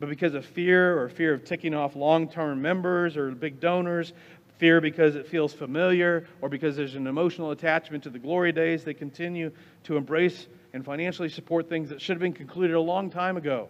But 0.00 0.08
because 0.08 0.34
of 0.34 0.44
fear 0.44 1.00
or 1.00 1.08
fear 1.08 1.32
of 1.32 1.44
ticking 1.44 1.74
off 1.74 1.94
long 1.94 2.28
term 2.28 2.60
members 2.60 3.16
or 3.16 3.30
big 3.30 3.60
donors, 3.60 4.12
fear 4.58 4.80
because 4.80 5.14
it 5.14 5.28
feels 5.28 5.52
familiar, 5.52 6.26
or 6.40 6.48
because 6.48 6.74
there's 6.74 6.96
an 6.96 7.06
emotional 7.06 7.52
attachment 7.52 8.02
to 8.02 8.10
the 8.10 8.18
glory 8.18 8.50
days, 8.50 8.82
they 8.82 8.94
continue 8.94 9.52
to 9.84 9.96
embrace 9.96 10.48
and 10.72 10.84
financially 10.84 11.28
support 11.28 11.68
things 11.68 11.88
that 11.88 12.00
should 12.00 12.16
have 12.16 12.20
been 12.20 12.32
concluded 12.32 12.74
a 12.74 12.80
long 12.80 13.08
time 13.08 13.36
ago. 13.36 13.68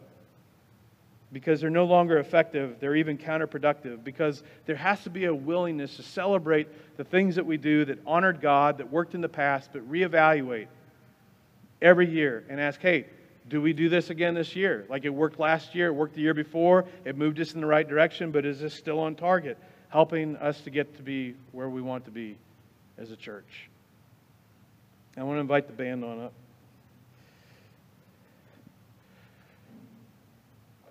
Because 1.30 1.60
they're 1.60 1.68
no 1.68 1.84
longer 1.84 2.18
effective, 2.18 2.76
they're 2.80 2.96
even 2.96 3.18
counterproductive. 3.18 4.02
Because 4.02 4.42
there 4.66 4.76
has 4.76 5.02
to 5.04 5.10
be 5.10 5.26
a 5.26 5.34
willingness 5.34 5.96
to 5.96 6.02
celebrate 6.02 6.68
the 6.96 7.04
things 7.04 7.36
that 7.36 7.44
we 7.44 7.56
do 7.56 7.84
that 7.84 7.98
honored 8.06 8.40
God, 8.40 8.78
that 8.78 8.90
worked 8.90 9.14
in 9.14 9.20
the 9.20 9.28
past, 9.28 9.70
but 9.72 9.88
reevaluate 9.90 10.68
every 11.82 12.08
year 12.08 12.44
and 12.48 12.60
ask, 12.60 12.80
hey, 12.80 13.06
do 13.48 13.62
we 13.62 13.72
do 13.72 13.88
this 13.88 14.10
again 14.10 14.34
this 14.34 14.54
year? 14.54 14.86
Like 14.88 15.04
it 15.04 15.10
worked 15.10 15.38
last 15.38 15.74
year, 15.74 15.88
it 15.88 15.92
worked 15.92 16.14
the 16.14 16.20
year 16.20 16.34
before, 16.34 16.86
it 17.04 17.16
moved 17.16 17.40
us 17.40 17.54
in 17.54 17.60
the 17.60 17.66
right 17.66 17.88
direction, 17.88 18.30
but 18.30 18.44
is 18.44 18.60
this 18.60 18.74
still 18.74 18.98
on 18.98 19.14
target? 19.14 19.58
Helping 19.88 20.36
us 20.36 20.60
to 20.62 20.70
get 20.70 20.96
to 20.96 21.02
be 21.02 21.34
where 21.52 21.68
we 21.68 21.80
want 21.80 22.04
to 22.04 22.10
be 22.10 22.36
as 22.98 23.10
a 23.10 23.16
church. 23.16 23.70
I 25.16 25.22
want 25.22 25.36
to 25.36 25.40
invite 25.40 25.66
the 25.66 25.72
band 25.72 26.04
on 26.04 26.20
up. 26.20 26.32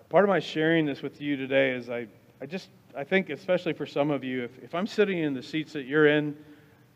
Part 0.08 0.24
of 0.24 0.28
my 0.28 0.40
sharing 0.40 0.86
this 0.86 1.02
with 1.02 1.20
you 1.20 1.36
today 1.36 1.72
is 1.72 1.90
I, 1.90 2.06
I 2.40 2.46
just, 2.46 2.70
I 2.96 3.04
think, 3.04 3.28
especially 3.28 3.74
for 3.74 3.84
some 3.84 4.10
of 4.10 4.24
you, 4.24 4.42
if, 4.44 4.58
if 4.62 4.74
I'm 4.74 4.86
sitting 4.86 5.18
in 5.18 5.34
the 5.34 5.42
seats 5.42 5.74
that 5.74 5.84
you're 5.84 6.06
in, 6.06 6.34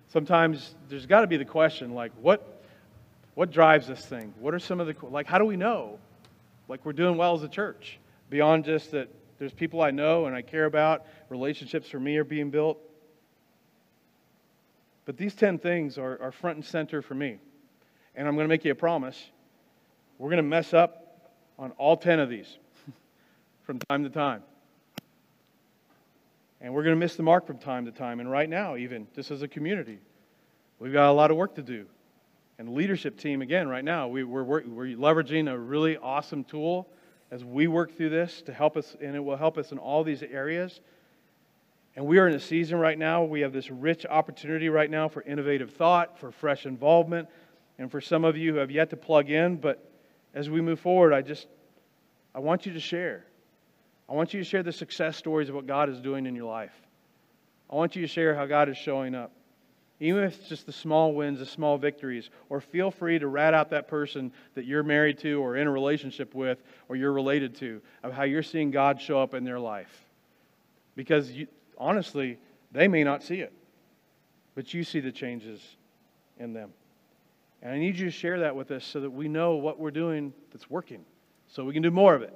sometimes 0.08 0.74
there's 0.88 1.04
got 1.04 1.20
to 1.20 1.26
be 1.26 1.36
the 1.36 1.44
question 1.44 1.92
like, 1.92 2.12
what, 2.22 2.62
what 3.34 3.50
drives 3.50 3.86
this 3.86 4.06
thing? 4.06 4.32
What 4.40 4.54
are 4.54 4.58
some 4.58 4.80
of 4.80 4.86
the, 4.86 4.96
like, 5.06 5.26
how 5.26 5.36
do 5.36 5.44
we 5.44 5.56
know? 5.58 5.98
Like, 6.68 6.86
we're 6.86 6.94
doing 6.94 7.18
well 7.18 7.34
as 7.34 7.42
a 7.42 7.48
church. 7.48 7.98
Beyond 8.30 8.64
just 8.64 8.92
that 8.92 9.10
there's 9.38 9.52
people 9.52 9.82
I 9.82 9.90
know 9.90 10.24
and 10.24 10.34
I 10.34 10.40
care 10.40 10.64
about, 10.64 11.04
relationships 11.28 11.90
for 11.90 12.00
me 12.00 12.16
are 12.16 12.24
being 12.24 12.48
built. 12.48 12.78
But 15.04 15.18
these 15.18 15.34
10 15.34 15.58
things 15.58 15.98
are, 15.98 16.18
are 16.22 16.32
front 16.32 16.56
and 16.56 16.64
center 16.64 17.02
for 17.02 17.14
me. 17.14 17.36
And 18.14 18.26
I'm 18.26 18.36
going 18.36 18.46
to 18.46 18.48
make 18.48 18.64
you 18.64 18.72
a 18.72 18.74
promise. 18.74 19.22
We're 20.16 20.30
going 20.30 20.38
to 20.38 20.42
mess 20.42 20.72
up 20.72 21.30
on 21.58 21.72
all 21.72 21.98
10 21.98 22.18
of 22.18 22.30
these 22.30 22.56
from 23.64 23.78
time 23.78 24.04
to 24.04 24.10
time. 24.10 24.42
And 26.60 26.72
we're 26.72 26.84
going 26.84 26.94
to 26.94 27.00
miss 27.00 27.16
the 27.16 27.22
mark 27.22 27.46
from 27.46 27.58
time 27.58 27.84
to 27.86 27.92
time. 27.92 28.20
And 28.20 28.30
right 28.30 28.48
now, 28.48 28.76
even, 28.76 29.08
just 29.14 29.30
as 29.30 29.42
a 29.42 29.48
community, 29.48 29.98
we've 30.78 30.92
got 30.92 31.10
a 31.10 31.12
lot 31.12 31.30
of 31.30 31.36
work 31.36 31.56
to 31.56 31.62
do. 31.62 31.86
And 32.58 32.68
the 32.68 32.72
leadership 32.72 33.18
team, 33.18 33.42
again, 33.42 33.68
right 33.68 33.84
now, 33.84 34.06
we, 34.06 34.22
we're, 34.22 34.44
we're 34.44 34.62
leveraging 34.96 35.50
a 35.50 35.58
really 35.58 35.96
awesome 35.96 36.44
tool 36.44 36.88
as 37.32 37.44
we 37.44 37.66
work 37.66 37.96
through 37.96 38.10
this 38.10 38.42
to 38.42 38.52
help 38.52 38.76
us, 38.76 38.94
and 39.00 39.16
it 39.16 39.20
will 39.20 39.36
help 39.36 39.58
us 39.58 39.72
in 39.72 39.78
all 39.78 40.04
these 40.04 40.22
areas. 40.22 40.80
And 41.96 42.06
we 42.06 42.18
are 42.18 42.28
in 42.28 42.34
a 42.34 42.40
season 42.40 42.78
right 42.78 42.98
now, 42.98 43.24
we 43.24 43.40
have 43.40 43.52
this 43.52 43.70
rich 43.70 44.06
opportunity 44.06 44.68
right 44.68 44.90
now 44.90 45.08
for 45.08 45.22
innovative 45.22 45.72
thought, 45.72 46.18
for 46.18 46.30
fresh 46.30 46.64
involvement, 46.64 47.28
and 47.78 47.90
for 47.90 48.00
some 48.00 48.24
of 48.24 48.36
you 48.36 48.52
who 48.52 48.58
have 48.58 48.70
yet 48.70 48.90
to 48.90 48.96
plug 48.96 49.30
in. 49.30 49.56
But 49.56 49.90
as 50.32 50.48
we 50.48 50.60
move 50.60 50.78
forward, 50.78 51.12
I 51.12 51.22
just, 51.22 51.48
I 52.34 52.38
want 52.38 52.66
you 52.66 52.72
to 52.74 52.80
share. 52.80 53.24
I 54.08 54.14
want 54.14 54.34
you 54.34 54.40
to 54.40 54.44
share 54.44 54.62
the 54.62 54.72
success 54.72 55.16
stories 55.16 55.48
of 55.48 55.54
what 55.54 55.66
God 55.66 55.88
is 55.88 56.00
doing 56.00 56.26
in 56.26 56.34
your 56.34 56.50
life. 56.50 56.74
I 57.70 57.76
want 57.76 57.96
you 57.96 58.02
to 58.02 58.08
share 58.08 58.34
how 58.34 58.46
God 58.46 58.68
is 58.68 58.76
showing 58.76 59.14
up. 59.14 59.32
Even 60.00 60.24
if 60.24 60.36
it's 60.36 60.48
just 60.48 60.66
the 60.66 60.72
small 60.72 61.14
wins, 61.14 61.38
the 61.38 61.46
small 61.46 61.78
victories, 61.78 62.28
or 62.48 62.60
feel 62.60 62.90
free 62.90 63.20
to 63.20 63.28
rat 63.28 63.54
out 63.54 63.70
that 63.70 63.86
person 63.86 64.32
that 64.54 64.64
you're 64.64 64.82
married 64.82 65.18
to 65.18 65.40
or 65.40 65.56
in 65.56 65.68
a 65.68 65.70
relationship 65.70 66.34
with 66.34 66.60
or 66.88 66.96
you're 66.96 67.12
related 67.12 67.54
to 67.56 67.80
of 68.02 68.12
how 68.12 68.24
you're 68.24 68.42
seeing 68.42 68.72
God 68.72 69.00
show 69.00 69.22
up 69.22 69.32
in 69.32 69.44
their 69.44 69.60
life. 69.60 70.06
Because 70.96 71.30
you, 71.30 71.46
honestly, 71.78 72.38
they 72.72 72.88
may 72.88 73.04
not 73.04 73.22
see 73.22 73.40
it, 73.40 73.52
but 74.56 74.74
you 74.74 74.82
see 74.82 74.98
the 74.98 75.12
changes 75.12 75.60
in 76.36 76.52
them. 76.52 76.72
And 77.62 77.72
I 77.72 77.78
need 77.78 77.96
you 77.96 78.06
to 78.06 78.10
share 78.10 78.40
that 78.40 78.56
with 78.56 78.72
us 78.72 78.84
so 78.84 79.00
that 79.00 79.10
we 79.10 79.28
know 79.28 79.54
what 79.54 79.78
we're 79.78 79.92
doing 79.92 80.32
that's 80.50 80.68
working, 80.68 81.04
so 81.46 81.64
we 81.64 81.72
can 81.72 81.82
do 81.82 81.92
more 81.92 82.16
of 82.16 82.22
it. 82.22 82.34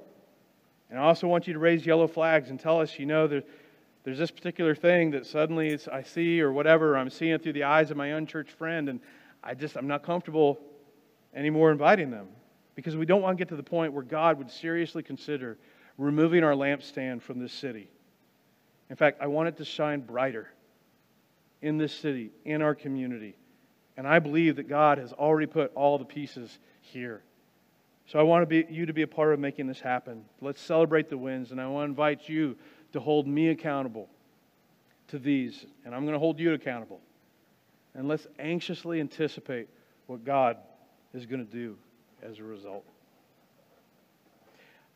And 0.89 0.99
I 0.99 1.03
also 1.03 1.27
want 1.27 1.47
you 1.47 1.53
to 1.53 1.59
raise 1.59 1.85
yellow 1.85 2.07
flags 2.07 2.49
and 2.49 2.59
tell 2.59 2.79
us, 2.79 2.97
you 2.97 3.05
know, 3.05 3.27
that 3.27 3.47
there's 4.03 4.17
this 4.17 4.31
particular 4.31 4.73
thing 4.73 5.11
that 5.11 5.25
suddenly 5.25 5.77
I 5.91 6.01
see 6.01 6.39
or 6.39 6.53
whatever, 6.53 6.97
I'm 6.97 7.09
seeing 7.09 7.37
through 7.39 7.53
the 7.53 7.63
eyes 7.63 7.91
of 7.91 7.97
my 7.97 8.07
unchurched 8.07 8.51
friend, 8.51 8.87
and 8.87 9.01
I 9.43 9.53
just, 9.53 9.75
I'm 9.75 9.87
not 9.87 10.03
comfortable 10.03 10.59
anymore 11.35 11.71
inviting 11.71 12.09
them. 12.09 12.27
Because 12.75 12.95
we 12.95 13.05
don't 13.05 13.21
want 13.21 13.37
to 13.37 13.41
get 13.41 13.49
to 13.49 13.55
the 13.55 13.63
point 13.63 13.91
where 13.91 14.03
God 14.03 14.37
would 14.37 14.49
seriously 14.49 15.03
consider 15.03 15.57
removing 15.97 16.43
our 16.43 16.53
lampstand 16.53 17.21
from 17.21 17.39
this 17.39 17.51
city. 17.51 17.89
In 18.89 18.95
fact, 18.95 19.17
I 19.21 19.27
want 19.27 19.49
it 19.49 19.57
to 19.57 19.65
shine 19.65 19.99
brighter 20.01 20.49
in 21.61 21.77
this 21.77 21.93
city, 21.93 22.31
in 22.45 22.61
our 22.61 22.75
community. 22.75 23.35
And 23.97 24.07
I 24.07 24.19
believe 24.19 24.55
that 24.57 24.69
God 24.69 24.99
has 24.99 25.11
already 25.11 25.47
put 25.47 25.73
all 25.73 25.97
the 25.97 26.05
pieces 26.05 26.59
here. 26.81 27.23
So 28.07 28.19
I 28.19 28.23
want 28.23 28.41
to 28.41 28.45
be, 28.45 28.65
you 28.73 28.85
to 28.85 28.93
be 28.93 29.01
a 29.01 29.07
part 29.07 29.33
of 29.33 29.39
making 29.39 29.67
this 29.67 29.81
happen. 29.81 30.23
Let's 30.41 30.61
celebrate 30.61 31.09
the 31.09 31.17
wins, 31.17 31.51
and 31.51 31.59
I 31.59 31.67
want 31.67 31.87
to 31.87 31.89
invite 31.89 32.29
you 32.29 32.55
to 32.93 33.01
hold 33.01 33.27
me 33.27 33.49
accountable 33.49 34.09
to 35.09 35.19
these, 35.19 35.65
and 35.85 35.93
I'm 35.93 36.03
going 36.03 36.13
to 36.13 36.19
hold 36.19 36.39
you 36.39 36.53
accountable. 36.53 37.01
And 37.93 38.07
let's 38.07 38.25
anxiously 38.39 39.01
anticipate 39.01 39.67
what 40.05 40.23
God 40.23 40.57
is 41.13 41.25
going 41.25 41.45
to 41.45 41.51
do 41.51 41.75
as 42.23 42.39
a 42.39 42.43
result. 42.43 42.85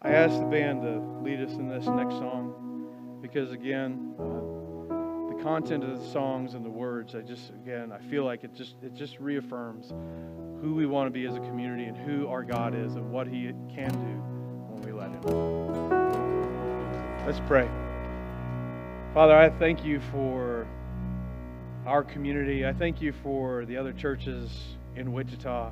I 0.02 0.12
asked 0.12 0.40
the 0.40 0.46
band 0.46 0.82
to 0.82 1.00
lead 1.22 1.42
us 1.42 1.52
in 1.54 1.68
this 1.68 1.86
next 1.88 2.16
song 2.16 3.20
because, 3.22 3.52
again, 3.52 4.16
content 5.42 5.84
of 5.84 6.00
the 6.00 6.08
songs 6.10 6.54
and 6.54 6.64
the 6.64 6.70
words, 6.70 7.16
I 7.16 7.22
just, 7.22 7.50
again, 7.50 7.92
I 7.92 8.00
feel 8.10 8.24
like 8.24 8.44
it 8.44 8.54
just, 8.54 8.76
it 8.84 8.94
just 8.94 9.20
reaffirms 9.20 9.92
who 10.62 10.76
we 10.76 10.86
want 10.86 11.08
to 11.08 11.12
be 11.12 11.26
as 11.26 11.36
a 11.36 11.40
community 11.40 11.86
and 11.86 11.98
who 11.98 12.28
our 12.28 12.44
God 12.44 12.76
is 12.76 12.96
and 12.96 13.12
what 13.12 13.28
He 13.28 13.52
can 13.74 13.90
do 13.90 14.22
when 14.70 14.82
we 14.82 14.92
let 14.92 15.10
Him. 15.10 15.22
Let's 17.26 17.42
pray. 17.48 17.70
Father, 19.14 19.36
I 19.36 19.50
thank 19.50 19.84
you 19.84 20.00
for 20.12 20.68
our 21.86 22.04
community. 22.04 22.66
I 22.66 22.74
thank 22.74 23.02
you 23.02 23.12
for 23.12 23.66
the 23.66 23.78
other 23.78 23.94
churches 23.94 24.52
in 24.96 25.12
Wichita 25.12 25.72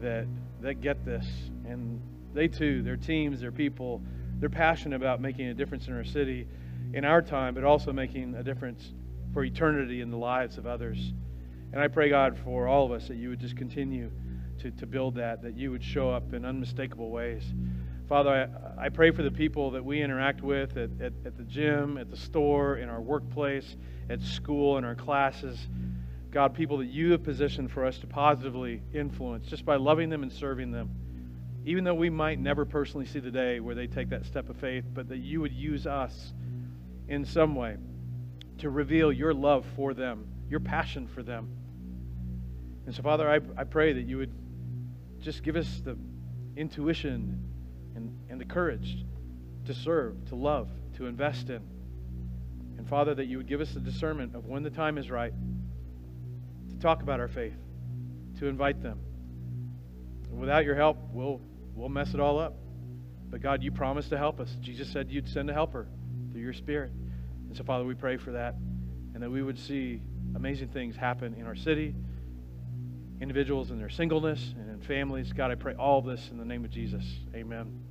that 0.00 0.26
that 0.60 0.80
get 0.80 1.04
this 1.04 1.26
and 1.66 2.00
they 2.34 2.48
too, 2.48 2.82
their 2.82 2.96
teams, 2.96 3.40
their 3.40 3.52
people, 3.52 4.02
they're 4.38 4.48
passionate 4.48 4.96
about 4.96 5.20
making 5.20 5.46
a 5.46 5.54
difference 5.54 5.88
in 5.88 5.94
our 5.94 6.04
city 6.04 6.46
in 6.92 7.04
our 7.04 7.22
time, 7.22 7.54
but 7.54 7.64
also 7.64 7.92
making 7.92 8.34
a 8.34 8.42
difference 8.42 8.92
for 9.32 9.44
eternity 9.44 10.00
in 10.00 10.10
the 10.10 10.16
lives 10.16 10.58
of 10.58 10.66
others. 10.66 11.12
And 11.72 11.80
I 11.80 11.88
pray, 11.88 12.08
God, 12.08 12.38
for 12.44 12.66
all 12.66 12.84
of 12.84 12.92
us 12.92 13.08
that 13.08 13.16
you 13.16 13.28
would 13.28 13.40
just 13.40 13.56
continue 13.56 14.10
to, 14.60 14.70
to 14.72 14.86
build 14.86 15.14
that, 15.16 15.42
that 15.42 15.56
you 15.56 15.70
would 15.70 15.84
show 15.84 16.10
up 16.10 16.34
in 16.34 16.44
unmistakable 16.44 17.10
ways. 17.10 17.44
Father, 18.08 18.50
I, 18.76 18.86
I 18.86 18.88
pray 18.88 19.12
for 19.12 19.22
the 19.22 19.30
people 19.30 19.70
that 19.70 19.84
we 19.84 20.02
interact 20.02 20.42
with 20.42 20.76
at, 20.76 20.90
at, 21.00 21.12
at 21.24 21.36
the 21.36 21.44
gym, 21.44 21.96
at 21.96 22.10
the 22.10 22.16
store, 22.16 22.76
in 22.76 22.88
our 22.88 23.00
workplace, 23.00 23.76
at 24.08 24.20
school, 24.20 24.78
in 24.78 24.84
our 24.84 24.96
classes. 24.96 25.68
God, 26.32 26.54
people 26.54 26.78
that 26.78 26.88
you 26.88 27.12
have 27.12 27.22
positioned 27.22 27.70
for 27.70 27.84
us 27.86 27.98
to 27.98 28.08
positively 28.08 28.82
influence 28.92 29.46
just 29.46 29.64
by 29.64 29.76
loving 29.76 30.10
them 30.10 30.24
and 30.24 30.32
serving 30.32 30.72
them. 30.72 30.90
Even 31.64 31.84
though 31.84 31.94
we 31.94 32.10
might 32.10 32.40
never 32.40 32.64
personally 32.64 33.06
see 33.06 33.20
the 33.20 33.30
day 33.30 33.60
where 33.60 33.74
they 33.74 33.86
take 33.86 34.08
that 34.10 34.24
step 34.26 34.48
of 34.48 34.56
faith, 34.56 34.84
but 34.92 35.08
that 35.08 35.18
you 35.18 35.40
would 35.40 35.52
use 35.52 35.86
us 35.86 36.32
in 37.10 37.24
some 37.24 37.56
way 37.56 37.76
to 38.58 38.70
reveal 38.70 39.12
your 39.12 39.34
love 39.34 39.66
for 39.74 39.92
them, 39.92 40.26
your 40.48 40.60
passion 40.60 41.08
for 41.08 41.22
them. 41.22 41.50
And 42.86 42.94
so, 42.94 43.02
Father, 43.02 43.28
I, 43.28 43.40
I 43.60 43.64
pray 43.64 43.92
that 43.92 44.02
you 44.02 44.16
would 44.18 44.32
just 45.20 45.42
give 45.42 45.56
us 45.56 45.82
the 45.84 45.98
intuition 46.56 47.44
and, 47.94 48.16
and 48.30 48.40
the 48.40 48.44
courage 48.44 49.04
to 49.66 49.74
serve, 49.74 50.24
to 50.28 50.36
love, 50.36 50.68
to 50.96 51.06
invest 51.06 51.50
in. 51.50 51.60
And 52.78 52.88
Father, 52.88 53.14
that 53.14 53.26
you 53.26 53.38
would 53.38 53.48
give 53.48 53.60
us 53.60 53.72
the 53.72 53.80
discernment 53.80 54.34
of 54.34 54.46
when 54.46 54.62
the 54.62 54.70
time 54.70 54.96
is 54.96 55.10
right 55.10 55.32
to 56.70 56.78
talk 56.78 57.02
about 57.02 57.18
our 57.18 57.28
faith, 57.28 57.58
to 58.38 58.46
invite 58.46 58.82
them. 58.82 59.00
Without 60.30 60.64
your 60.64 60.76
help, 60.76 60.96
we'll, 61.12 61.40
we'll 61.74 61.88
mess 61.88 62.14
it 62.14 62.20
all 62.20 62.38
up. 62.38 62.54
But 63.28 63.42
God, 63.42 63.62
you 63.62 63.72
promised 63.72 64.10
to 64.10 64.18
help 64.18 64.38
us. 64.38 64.56
Jesus 64.60 64.88
said 64.88 65.10
you'd 65.10 65.28
send 65.28 65.50
a 65.50 65.52
helper 65.52 65.88
through 66.30 66.40
your 66.40 66.52
Spirit. 66.52 66.92
And 67.50 67.56
so, 67.56 67.64
Father, 67.64 67.84
we 67.84 67.94
pray 67.94 68.16
for 68.16 68.30
that 68.30 68.54
and 69.12 69.20
that 69.20 69.28
we 69.28 69.42
would 69.42 69.58
see 69.58 70.00
amazing 70.36 70.68
things 70.68 70.94
happen 70.94 71.34
in 71.34 71.46
our 71.46 71.56
city 71.56 71.96
individuals 73.20 73.70
in 73.70 73.78
their 73.78 73.90
singleness 73.90 74.54
and 74.56 74.70
in 74.70 74.80
families. 74.80 75.32
God, 75.32 75.50
I 75.50 75.54
pray 75.54 75.74
all 75.74 76.00
this 76.00 76.30
in 76.30 76.38
the 76.38 76.44
name 76.44 76.64
of 76.64 76.70
Jesus. 76.70 77.04
Amen. 77.34 77.89